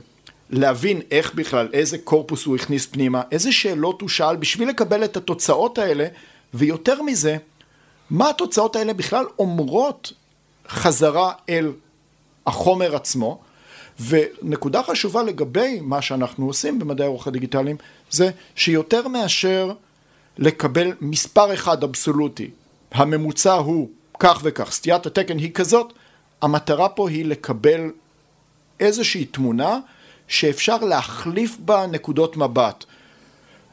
להבין 0.49 1.01
איך 1.11 1.33
בכלל, 1.33 1.69
איזה 1.73 1.97
קורפוס 1.97 2.45
הוא 2.45 2.55
הכניס 2.55 2.85
פנימה, 2.85 3.21
איזה 3.31 3.51
שאלות 3.51 4.01
הוא 4.01 4.09
שאל 4.09 4.35
בשביל 4.35 4.69
לקבל 4.69 5.03
את 5.03 5.17
התוצאות 5.17 5.77
האלה, 5.77 6.07
ויותר 6.53 7.01
מזה, 7.01 7.37
מה 8.09 8.29
התוצאות 8.29 8.75
האלה 8.75 8.93
בכלל 8.93 9.25
אומרות 9.39 10.13
חזרה 10.67 11.31
אל 11.49 11.71
החומר 12.47 12.95
עצמו, 12.95 13.39
ונקודה 14.07 14.83
חשובה 14.83 15.23
לגבי 15.23 15.79
מה 15.81 16.01
שאנחנו 16.01 16.47
עושים 16.47 16.79
במדעי 16.79 17.07
הרוח 17.07 17.27
הדיגיטליים, 17.27 17.77
זה 18.09 18.29
שיותר 18.55 19.07
מאשר 19.07 19.73
לקבל 20.37 20.93
מספר 21.01 21.53
אחד 21.53 21.83
אבסולוטי, 21.83 22.49
הממוצע 22.91 23.53
הוא 23.53 23.89
כך 24.23 24.39
וכך, 24.43 24.71
סטיית 24.71 25.05
התקן 25.05 25.37
היא 25.37 25.51
כזאת, 25.53 25.93
המטרה 26.41 26.89
פה 26.89 27.09
היא 27.09 27.25
לקבל 27.25 27.91
איזושהי 28.79 29.25
תמונה 29.25 29.79
שאפשר 30.27 30.77
להחליף 30.77 31.57
בה 31.59 31.85
נקודות 31.87 32.37
מבט. 32.37 32.85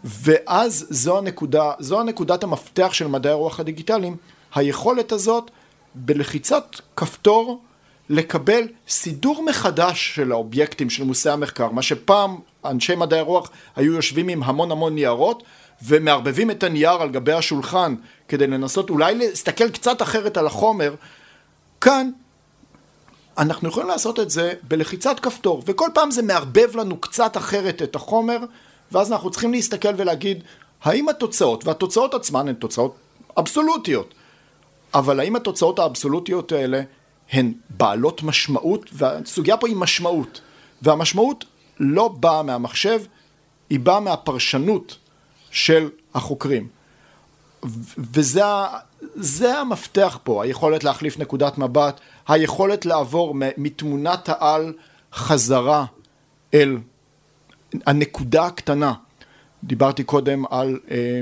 ואז 0.05 0.87
זו 0.91 1.19
הנקודה, 1.19 1.73
זו 1.79 2.01
הנקודת 2.01 2.43
המפתח 2.43 2.93
של 2.93 3.07
מדעי 3.07 3.33
הרוח 3.33 3.61
הדיגיטליים, 3.61 4.17
היכולת 4.55 5.13
הזאת 5.13 5.51
בלחיצת 5.95 6.77
כפתור 6.97 7.63
לקבל 8.09 8.63
סידור 8.89 9.45
מחדש 9.45 10.15
של 10.15 10.33
האובייקטים 10.33 10.91
של 10.91 11.05
מושאי 11.05 11.33
המחקר, 11.33 11.71
מה 11.71 11.83
שפעם 11.83 12.39
אנשי 12.65 12.95
מדעי 12.95 13.19
הרוח 13.19 13.51
היו 13.77 13.93
יושבים 13.93 14.29
עם 14.29 14.43
המון 14.43 14.71
המון 14.71 14.95
ניירות 14.95 15.43
ומערבבים 15.83 16.51
את 16.51 16.63
הנייר 16.63 17.03
על 17.03 17.11
גבי 17.11 17.33
השולחן 17.33 17.95
כדי 18.29 18.47
לנסות 18.47 18.91
אולי 18.91 19.15
להסתכל 19.15 19.71
קצת 19.71 20.03
אחרת 20.03 20.37
על 20.37 20.47
החומר, 20.47 20.95
כאן 21.81 22.11
אנחנו 23.39 23.69
יכולים 23.69 23.89
לעשות 23.89 24.21
את 24.21 24.31
זה 24.31 24.53
בלחיצת 24.63 25.21
כפתור, 25.21 25.63
וכל 25.67 25.89
פעם 25.95 26.11
זה 26.11 26.23
מערבב 26.23 26.77
לנו 26.77 27.01
קצת 27.01 27.37
אחרת 27.37 27.83
את 27.83 27.97
החומר, 27.97 28.39
ואז 28.93 29.13
אנחנו 29.13 29.31
צריכים 29.31 29.53
להסתכל 29.53 29.89
ולהגיד, 29.97 30.45
האם 30.83 31.09
התוצאות, 31.09 31.67
והתוצאות 31.67 32.15
עצמן 32.15 32.49
הן 32.49 32.55
תוצאות 32.55 32.97
אבסולוטיות, 33.39 34.15
אבל 34.95 35.21
האם 35.21 35.37
התוצאות 35.37 35.79
האבסולוטיות 35.79 36.53
האלה 36.53 36.83
הן 37.33 37.53
בעלות 37.71 38.23
משמעות, 38.23 38.91
והסוגיה 38.93 39.57
פה 39.57 39.69
היא 39.69 39.77
משמעות, 39.77 40.41
והמשמעות 40.83 41.45
לא 41.81 42.09
באה 42.09 42.43
מהמחשב, 42.43 43.01
היא 43.71 43.81
באה 43.81 44.01
מהפרשנות 44.01 44.99
של 45.59 45.89
החוקרים. 46.15 46.69
וזה 47.99 49.59
המפתח 49.59 50.19
פה, 50.25 50.45
היכולת 50.45 50.85
להחליף 50.85 51.19
נקודת 51.19 51.59
מבט, 51.59 52.01
היכולת 52.29 52.87
לעבור 52.87 53.35
מתמונת 53.57 54.29
העל 54.29 54.73
חזרה 55.13 55.85
אל 56.55 56.79
הנקודה 57.87 58.47
הקטנה. 58.47 58.93
דיברתי 59.65 60.05
קודם 60.05 60.45
על 60.51 60.79
אה, 60.91 61.21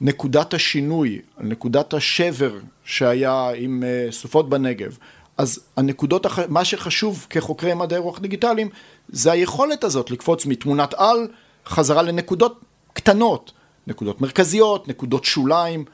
נקודת 0.00 0.54
השינוי, 0.54 1.20
על 1.36 1.46
נקודת 1.46 1.94
השבר 1.94 2.52
שהיה 2.84 3.50
עם 3.56 3.82
אה, 3.86 4.12
סופות 4.12 4.48
בנגב. 4.48 4.98
אז 5.38 5.60
הנקודות, 5.76 6.26
מה 6.48 6.64
שחשוב 6.64 7.26
כחוקרי 7.30 7.74
מדעי 7.74 7.98
רוח 7.98 8.18
דיגיטליים 8.18 8.68
זה 9.08 9.32
היכולת 9.32 9.84
הזאת 9.84 10.10
לקפוץ 10.10 10.46
מתמונת 10.46 10.94
על 10.94 11.28
חזרה 11.66 12.02
לנקודות 12.02 12.60
קטנות, 12.92 13.52
נקודות 13.86 14.20
מרכזיות, 14.20 14.88
נקודות 14.88 15.24
שוליים, 15.24 15.84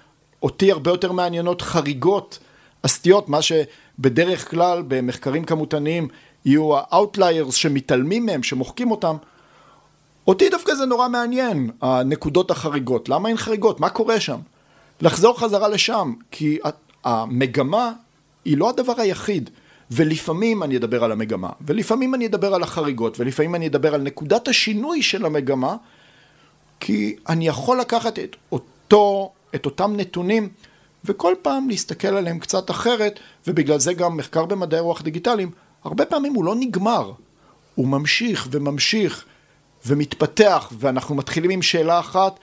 אותי 0.42 0.72
הרבה 0.72 0.90
יותר 0.90 1.12
מעניינות 1.12 1.62
חריגות, 1.62 2.38
הסטיות, 2.84 3.28
מה 3.28 3.38
שבדרך 3.42 4.50
כלל 4.50 4.82
במחקרים 4.88 5.44
כמותניים 5.44 6.08
יהיו 6.44 6.76
ה-outliers 6.76 7.52
שמתעלמים 7.52 8.26
מהם, 8.26 8.42
שמוחקים 8.42 8.90
אותם, 8.90 9.16
אותי 10.26 10.48
דווקא 10.48 10.74
זה 10.74 10.86
נורא 10.86 11.08
מעניין, 11.08 11.70
הנקודות 11.82 12.50
החריגות. 12.50 13.08
למה 13.08 13.28
אין 13.28 13.36
חריגות? 13.36 13.80
מה 13.80 13.88
קורה 13.88 14.20
שם? 14.20 14.38
לחזור 15.00 15.40
חזרה 15.40 15.68
לשם, 15.68 16.12
כי 16.30 16.58
המגמה 17.04 17.92
היא 18.44 18.58
לא 18.58 18.68
הדבר 18.68 18.92
היחיד. 18.96 19.50
ולפעמים 19.90 20.62
אני 20.62 20.76
אדבר 20.76 21.04
על 21.04 21.12
המגמה, 21.12 21.50
ולפעמים 21.60 22.14
אני 22.14 22.26
אדבר 22.26 22.54
על 22.54 22.62
החריגות, 22.62 23.20
ולפעמים 23.20 23.54
אני 23.54 23.66
אדבר 23.66 23.94
על 23.94 24.00
נקודת 24.00 24.48
השינוי 24.48 25.02
של 25.02 25.26
המגמה, 25.26 25.76
כי 26.80 27.16
אני 27.28 27.48
יכול 27.48 27.80
לקחת 27.80 28.18
את 28.18 28.36
אותו, 28.52 29.32
את 29.54 29.66
אותם 29.66 29.96
נתונים, 29.96 30.48
וכל 31.04 31.34
פעם 31.42 31.68
להסתכל 31.68 32.08
עליהם 32.08 32.38
קצת 32.38 32.70
אחרת, 32.70 33.20
ובגלל 33.46 33.78
זה 33.78 33.92
גם 33.92 34.16
מחקר 34.16 34.44
במדעי 34.44 34.80
רוח 34.80 35.02
דיגיטליים, 35.02 35.50
הרבה 35.84 36.04
פעמים 36.04 36.34
הוא 36.34 36.44
לא 36.44 36.54
נגמר, 36.54 37.12
הוא 37.74 37.88
ממשיך 37.88 38.48
וממשיך 38.50 39.24
ומתפתח, 39.86 40.72
ואנחנו 40.78 41.14
מתחילים 41.14 41.50
עם 41.50 41.62
שאלה 41.62 42.00
אחת, 42.00 42.38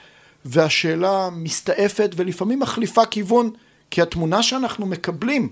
והשאלה 0.46 1.30
מסתעפת 1.32 2.12
ולפעמים 2.16 2.60
מחליפה 2.60 3.06
כיוון, 3.06 3.52
כי 3.92 4.02
התמונה 4.02 4.44
שאנחנו 4.44 4.86
מקבלים 4.86 5.50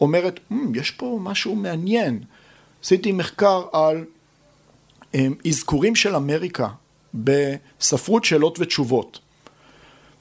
אומרת, 0.00 0.40
mm, 0.52 0.54
יש 0.74 0.90
פה 0.90 1.18
משהו 1.22 1.56
מעניין. 1.56 2.20
עשיתי 2.84 3.12
מחקר 3.12 3.62
על 3.72 4.04
um, 5.12 5.16
אזכורים 5.48 5.96
של 5.96 6.16
אמריקה 6.16 6.68
בספרות 7.14 8.24
שאלות 8.24 8.58
ותשובות. 8.60 9.18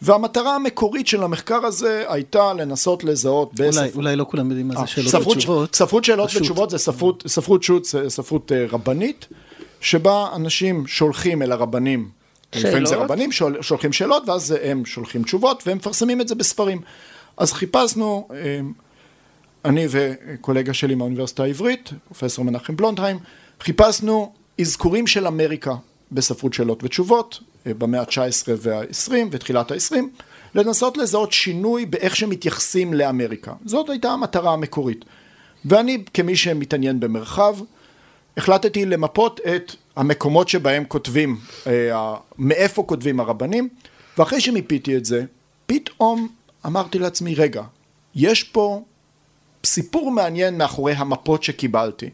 והמטרה 0.02 0.56
המקורית 0.56 1.08
של 1.08 1.24
המחקר 1.24 1.66
הזה 1.66 2.04
הייתה 2.08 2.54
לנסות 2.54 3.04
לזהות 3.04 3.54
בספרות... 3.54 3.76
אולי, 3.78 3.90
אולי 3.96 4.16
לא 4.16 4.26
כולם 4.30 4.50
יודעים 4.50 4.68
מה 4.68 4.74
זה 4.74 4.80
אה, 4.80 4.88
שאלות 4.88 5.12
ספרות, 5.12 5.38
ותשובות. 5.38 5.76
ספרות 5.76 6.04
שאלות 6.04 6.30
פשוט. 6.30 6.42
ותשובות 6.42 6.70
זה 6.70 6.78
ספרות, 6.78 7.24
ספרות 7.28 7.64
שו"ת, 7.64 7.86
ספרות 8.08 8.52
אה, 8.52 8.66
רבנית, 8.70 9.28
שבה 9.82 10.30
אנשים 10.36 10.88
שולחים 10.88 11.42
אל 11.42 11.52
הרבנים, 11.52 12.10
שאלות? 12.52 12.66
לפעמים 12.66 12.86
זה 12.86 12.96
רבנים, 12.96 13.32
שול, 13.32 13.62
שולחים 13.62 13.94
שאלות, 13.94 14.30
ואז 14.30 14.56
הם 14.64 14.86
שולחים 14.86 15.24
תשובות, 15.24 15.64
והם 15.68 15.78
מפרסמים 15.78 16.22
את 16.22 16.28
זה 16.28 16.36
בספרים. 16.36 16.82
אז 17.38 17.54
חיפשנו, 17.54 18.28
אה, 18.34 18.60
אני 19.66 19.88
וקולגה 19.90 20.74
שלי 20.74 20.96
מהאוניברסיטה 20.96 21.44
העברית, 21.44 21.90
פרופסור 22.08 22.46
מנחם 22.46 22.76
בלונדהיים, 22.76 23.20
חיפשנו 23.60 24.34
אזכורים 24.62 25.08
של 25.08 25.28
אמריקה 25.28 25.76
בספרות 26.12 26.54
שאלות 26.54 26.84
ותשובות 26.84 27.40
אה, 27.68 27.74
במאה 27.74 28.02
ה-19 28.02 28.48
וה-20 28.58 29.14
ותחילת 29.32 29.72
ה-20 29.72 29.96
לנסות 30.56 30.98
לזהות 30.98 31.32
שינוי 31.32 31.86
באיך 31.86 32.16
שמתייחסים 32.16 32.94
לאמריקה. 32.94 33.54
זאת 33.66 33.90
הייתה 33.90 34.10
המטרה 34.12 34.54
המקורית. 34.54 35.06
ואני 35.66 36.04
כמי 36.14 36.36
שמתעניין 36.36 37.00
במרחב 37.00 37.56
החלטתי 38.38 38.86
למפות 38.86 39.40
את 39.56 39.76
המקומות 39.96 40.50
שבהם 40.50 40.84
כותבים, 40.88 41.38
אה, 41.68 42.16
מאיפה 42.38 42.84
כותבים 42.84 43.20
הרבנים 43.20 43.70
ואחרי 44.18 44.42
שמיפיתי 44.42 44.98
את 44.98 45.06
זה, 45.06 45.24
פתאום 45.66 46.28
אמרתי 46.66 47.00
לעצמי, 47.00 47.36
רגע, 47.36 47.64
יש 48.16 48.44
פה 48.44 48.84
סיפור 49.66 50.12
מעניין 50.12 50.58
מאחורי 50.58 50.94
המפות 50.94 51.44
שקיבלתי. 51.44 52.10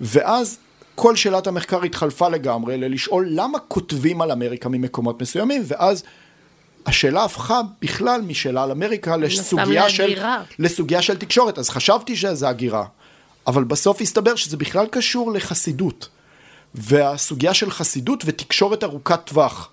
ואז 0.00 0.58
כל 0.96 1.16
שאלת 1.16 1.46
המחקר 1.46 1.82
התחלפה 1.82 2.28
לגמרי 2.28 2.76
ללשאול 2.76 3.26
למה 3.30 3.58
כותבים 3.58 4.22
על 4.22 4.30
אמריקה 4.30 4.68
ממקומות 4.68 5.22
מסוימים, 5.22 5.62
ואז 5.66 6.02
השאלה 6.86 7.24
הפכה 7.24 7.60
בכלל 7.82 8.20
משאלה 8.20 8.62
על 8.62 8.70
אמריקה 8.70 9.16
לסוגיה 9.16 9.88
של, 9.90 10.22
לסוגיה 10.58 11.02
של 11.02 11.16
תקשורת, 11.16 11.58
אז 11.58 11.70
חשבתי 11.70 12.16
שזה 12.16 12.48
הגירה, 12.48 12.84
אבל 13.46 13.64
בסוף 13.64 14.00
הסתבר 14.00 14.36
שזה 14.36 14.56
בכלל 14.56 14.86
קשור 14.86 15.32
לחסידות, 15.32 16.08
והסוגיה 16.74 17.54
של 17.54 17.70
חסידות 17.70 18.22
ותקשורת 18.26 18.84
ארוכת 18.84 19.20
טווח. 19.24 19.70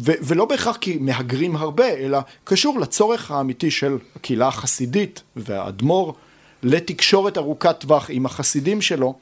ו- 0.00 0.12
ולא 0.22 0.44
בהכרח 0.44 0.76
כי 0.76 0.98
מהגרים 1.00 1.56
הרבה, 1.56 1.88
אלא 1.88 2.18
קשור 2.44 2.80
לצורך 2.80 3.30
האמיתי 3.30 3.70
של 3.70 3.98
הקהילה 4.16 4.48
החסידית 4.48 5.22
והאדמו"ר 5.36 6.14
לתקשורת 6.62 7.38
ארוכת 7.38 7.76
טווח 7.80 8.06
עם 8.10 8.26
החסידים 8.26 8.82
שלו, 8.82 9.14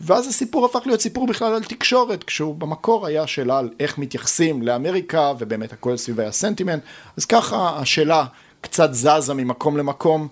ואז 0.00 0.26
הסיפור 0.26 0.64
הפך 0.64 0.80
להיות 0.86 1.00
סיפור 1.00 1.26
בכלל 1.26 1.54
על 1.54 1.64
תקשורת, 1.64 2.24
כשהוא 2.24 2.54
במקור 2.54 3.06
היה 3.06 3.26
שאלה 3.26 3.58
על 3.58 3.70
איך 3.80 3.98
מתייחסים 3.98 4.62
לאמריקה, 4.62 5.32
ובאמת 5.38 5.72
הכל 5.72 5.96
סביבי 5.96 6.24
הסנטימנט, 6.24 6.82
אז 7.16 7.24
ככה 7.24 7.78
השאלה 7.78 8.24
קצת 8.60 8.90
זזה 8.92 9.34
ממקום 9.34 9.76
למקום. 9.76 10.28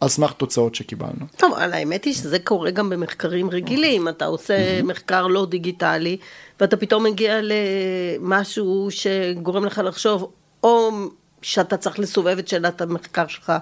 על 0.00 0.08
סמך 0.08 0.32
תוצאות 0.32 0.74
שקיבלנו. 0.74 1.26
טוב, 1.36 1.52
אבל 1.52 1.72
האמת 1.72 2.04
היא 2.04 2.14
שזה 2.14 2.38
קורה 2.38 2.70
גם 2.70 2.90
במחקרים 2.90 3.50
רגילים, 3.50 4.08
אתה 4.08 4.24
עושה 4.24 4.82
מחקר 4.82 5.26
לא 5.26 5.46
דיגיטלי, 5.46 6.16
ואתה 6.60 6.76
פתאום 6.76 7.04
מגיע 7.04 7.40
למשהו 7.42 8.88
שגורם 8.90 9.64
לך 9.64 9.80
לחשוב, 9.84 10.30
או 10.62 10.90
שאתה 11.42 11.76
צריך 11.76 11.98
לסובב 11.98 12.38
את 12.38 12.48
שאלת 12.48 12.80
המחקר 12.80 13.26
שלך 13.26 13.52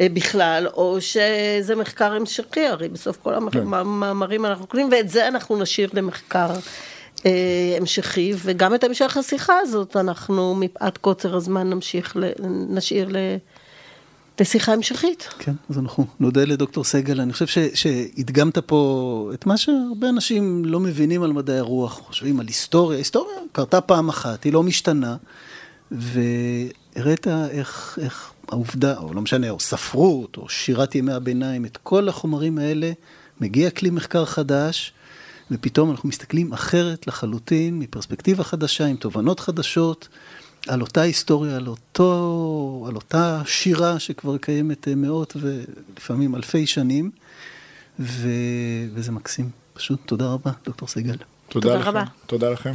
בכלל, 0.00 0.66
או 0.74 1.00
שזה 1.00 1.74
מחקר 1.76 2.12
המשכי, 2.12 2.66
הרי 2.66 2.88
בסוף 2.88 3.18
כל 3.22 3.34
כן. 3.52 3.58
המאמרים 3.58 4.46
אנחנו 4.46 4.66
קוראים, 4.66 4.88
ואת 4.92 5.08
זה 5.08 5.28
אנחנו 5.28 5.56
נשאיר 5.56 5.90
למחקר. 5.92 6.50
אה, 7.26 7.76
המשכי, 7.80 8.32
וגם 8.36 8.74
את 8.74 8.84
המשך 8.84 9.16
השיחה 9.16 9.54
הזאת 9.62 9.96
אנחנו 9.96 10.54
מפאת 10.54 10.98
קוצר 10.98 11.36
הזמן 11.36 11.70
נמשיך, 11.70 12.16
נשאיר 12.68 13.08
לשיחה 14.40 14.72
המשכית. 14.72 15.28
כן, 15.38 15.52
אז 15.70 15.78
אנחנו 15.78 16.06
נודה 16.20 16.44
לדוקטור 16.44 16.84
סגל. 16.84 17.20
אני 17.20 17.32
חושב 17.32 17.46
ש, 17.46 17.58
שהדגמת 17.74 18.58
פה 18.58 19.30
את 19.34 19.46
מה 19.46 19.56
שהרבה 19.56 20.08
אנשים 20.08 20.64
לא 20.64 20.80
מבינים 20.80 21.22
על 21.22 21.32
מדעי 21.32 21.58
הרוח, 21.58 21.92
חושבים 21.92 22.40
על 22.40 22.46
היסטוריה. 22.46 22.98
היסטוריה 22.98 23.38
קרתה 23.52 23.80
פעם 23.80 24.08
אחת, 24.08 24.44
היא 24.44 24.52
לא 24.52 24.62
משתנה, 24.62 25.16
והראית 25.90 27.28
איך, 27.50 27.98
איך 28.02 28.32
העובדה, 28.48 28.98
או 28.98 29.14
לא 29.14 29.20
משנה, 29.20 29.50
או 29.50 29.60
ספרות, 29.60 30.36
או 30.36 30.48
שירת 30.48 30.94
ימי 30.94 31.12
הביניים, 31.12 31.64
את 31.64 31.78
כל 31.82 32.08
החומרים 32.08 32.58
האלה, 32.58 32.92
מגיע 33.40 33.70
כלי 33.70 33.90
מחקר 33.90 34.24
חדש, 34.24 34.92
ופתאום 35.50 35.90
אנחנו 35.90 36.08
מסתכלים 36.08 36.52
אחרת 36.52 37.06
לחלוטין, 37.06 37.78
מפרספקטיבה 37.78 38.44
חדשה, 38.44 38.86
עם 38.86 38.96
תובנות 38.96 39.40
חדשות. 39.40 40.08
על 40.68 40.80
אותה 40.80 41.00
היסטוריה, 41.00 41.56
על, 41.56 41.66
אותו, 41.66 42.84
על 42.88 42.94
אותה 42.94 43.42
שירה 43.46 43.98
שכבר 43.98 44.38
קיימת 44.38 44.88
מאות 44.96 45.36
ולפעמים 45.40 46.34
אלפי 46.34 46.66
שנים, 46.66 47.10
ו, 48.00 48.28
וזה 48.94 49.12
מקסים. 49.12 49.50
פשוט 49.72 50.00
תודה 50.06 50.26
רבה, 50.26 50.50
דוקטור 50.64 50.88
סיגל. 50.88 51.16
תודה, 51.48 51.68
תודה 51.68 51.78
לכם. 51.78 51.88
רבה. 51.88 52.04
תודה 52.26 52.50
לכם. 52.50 52.74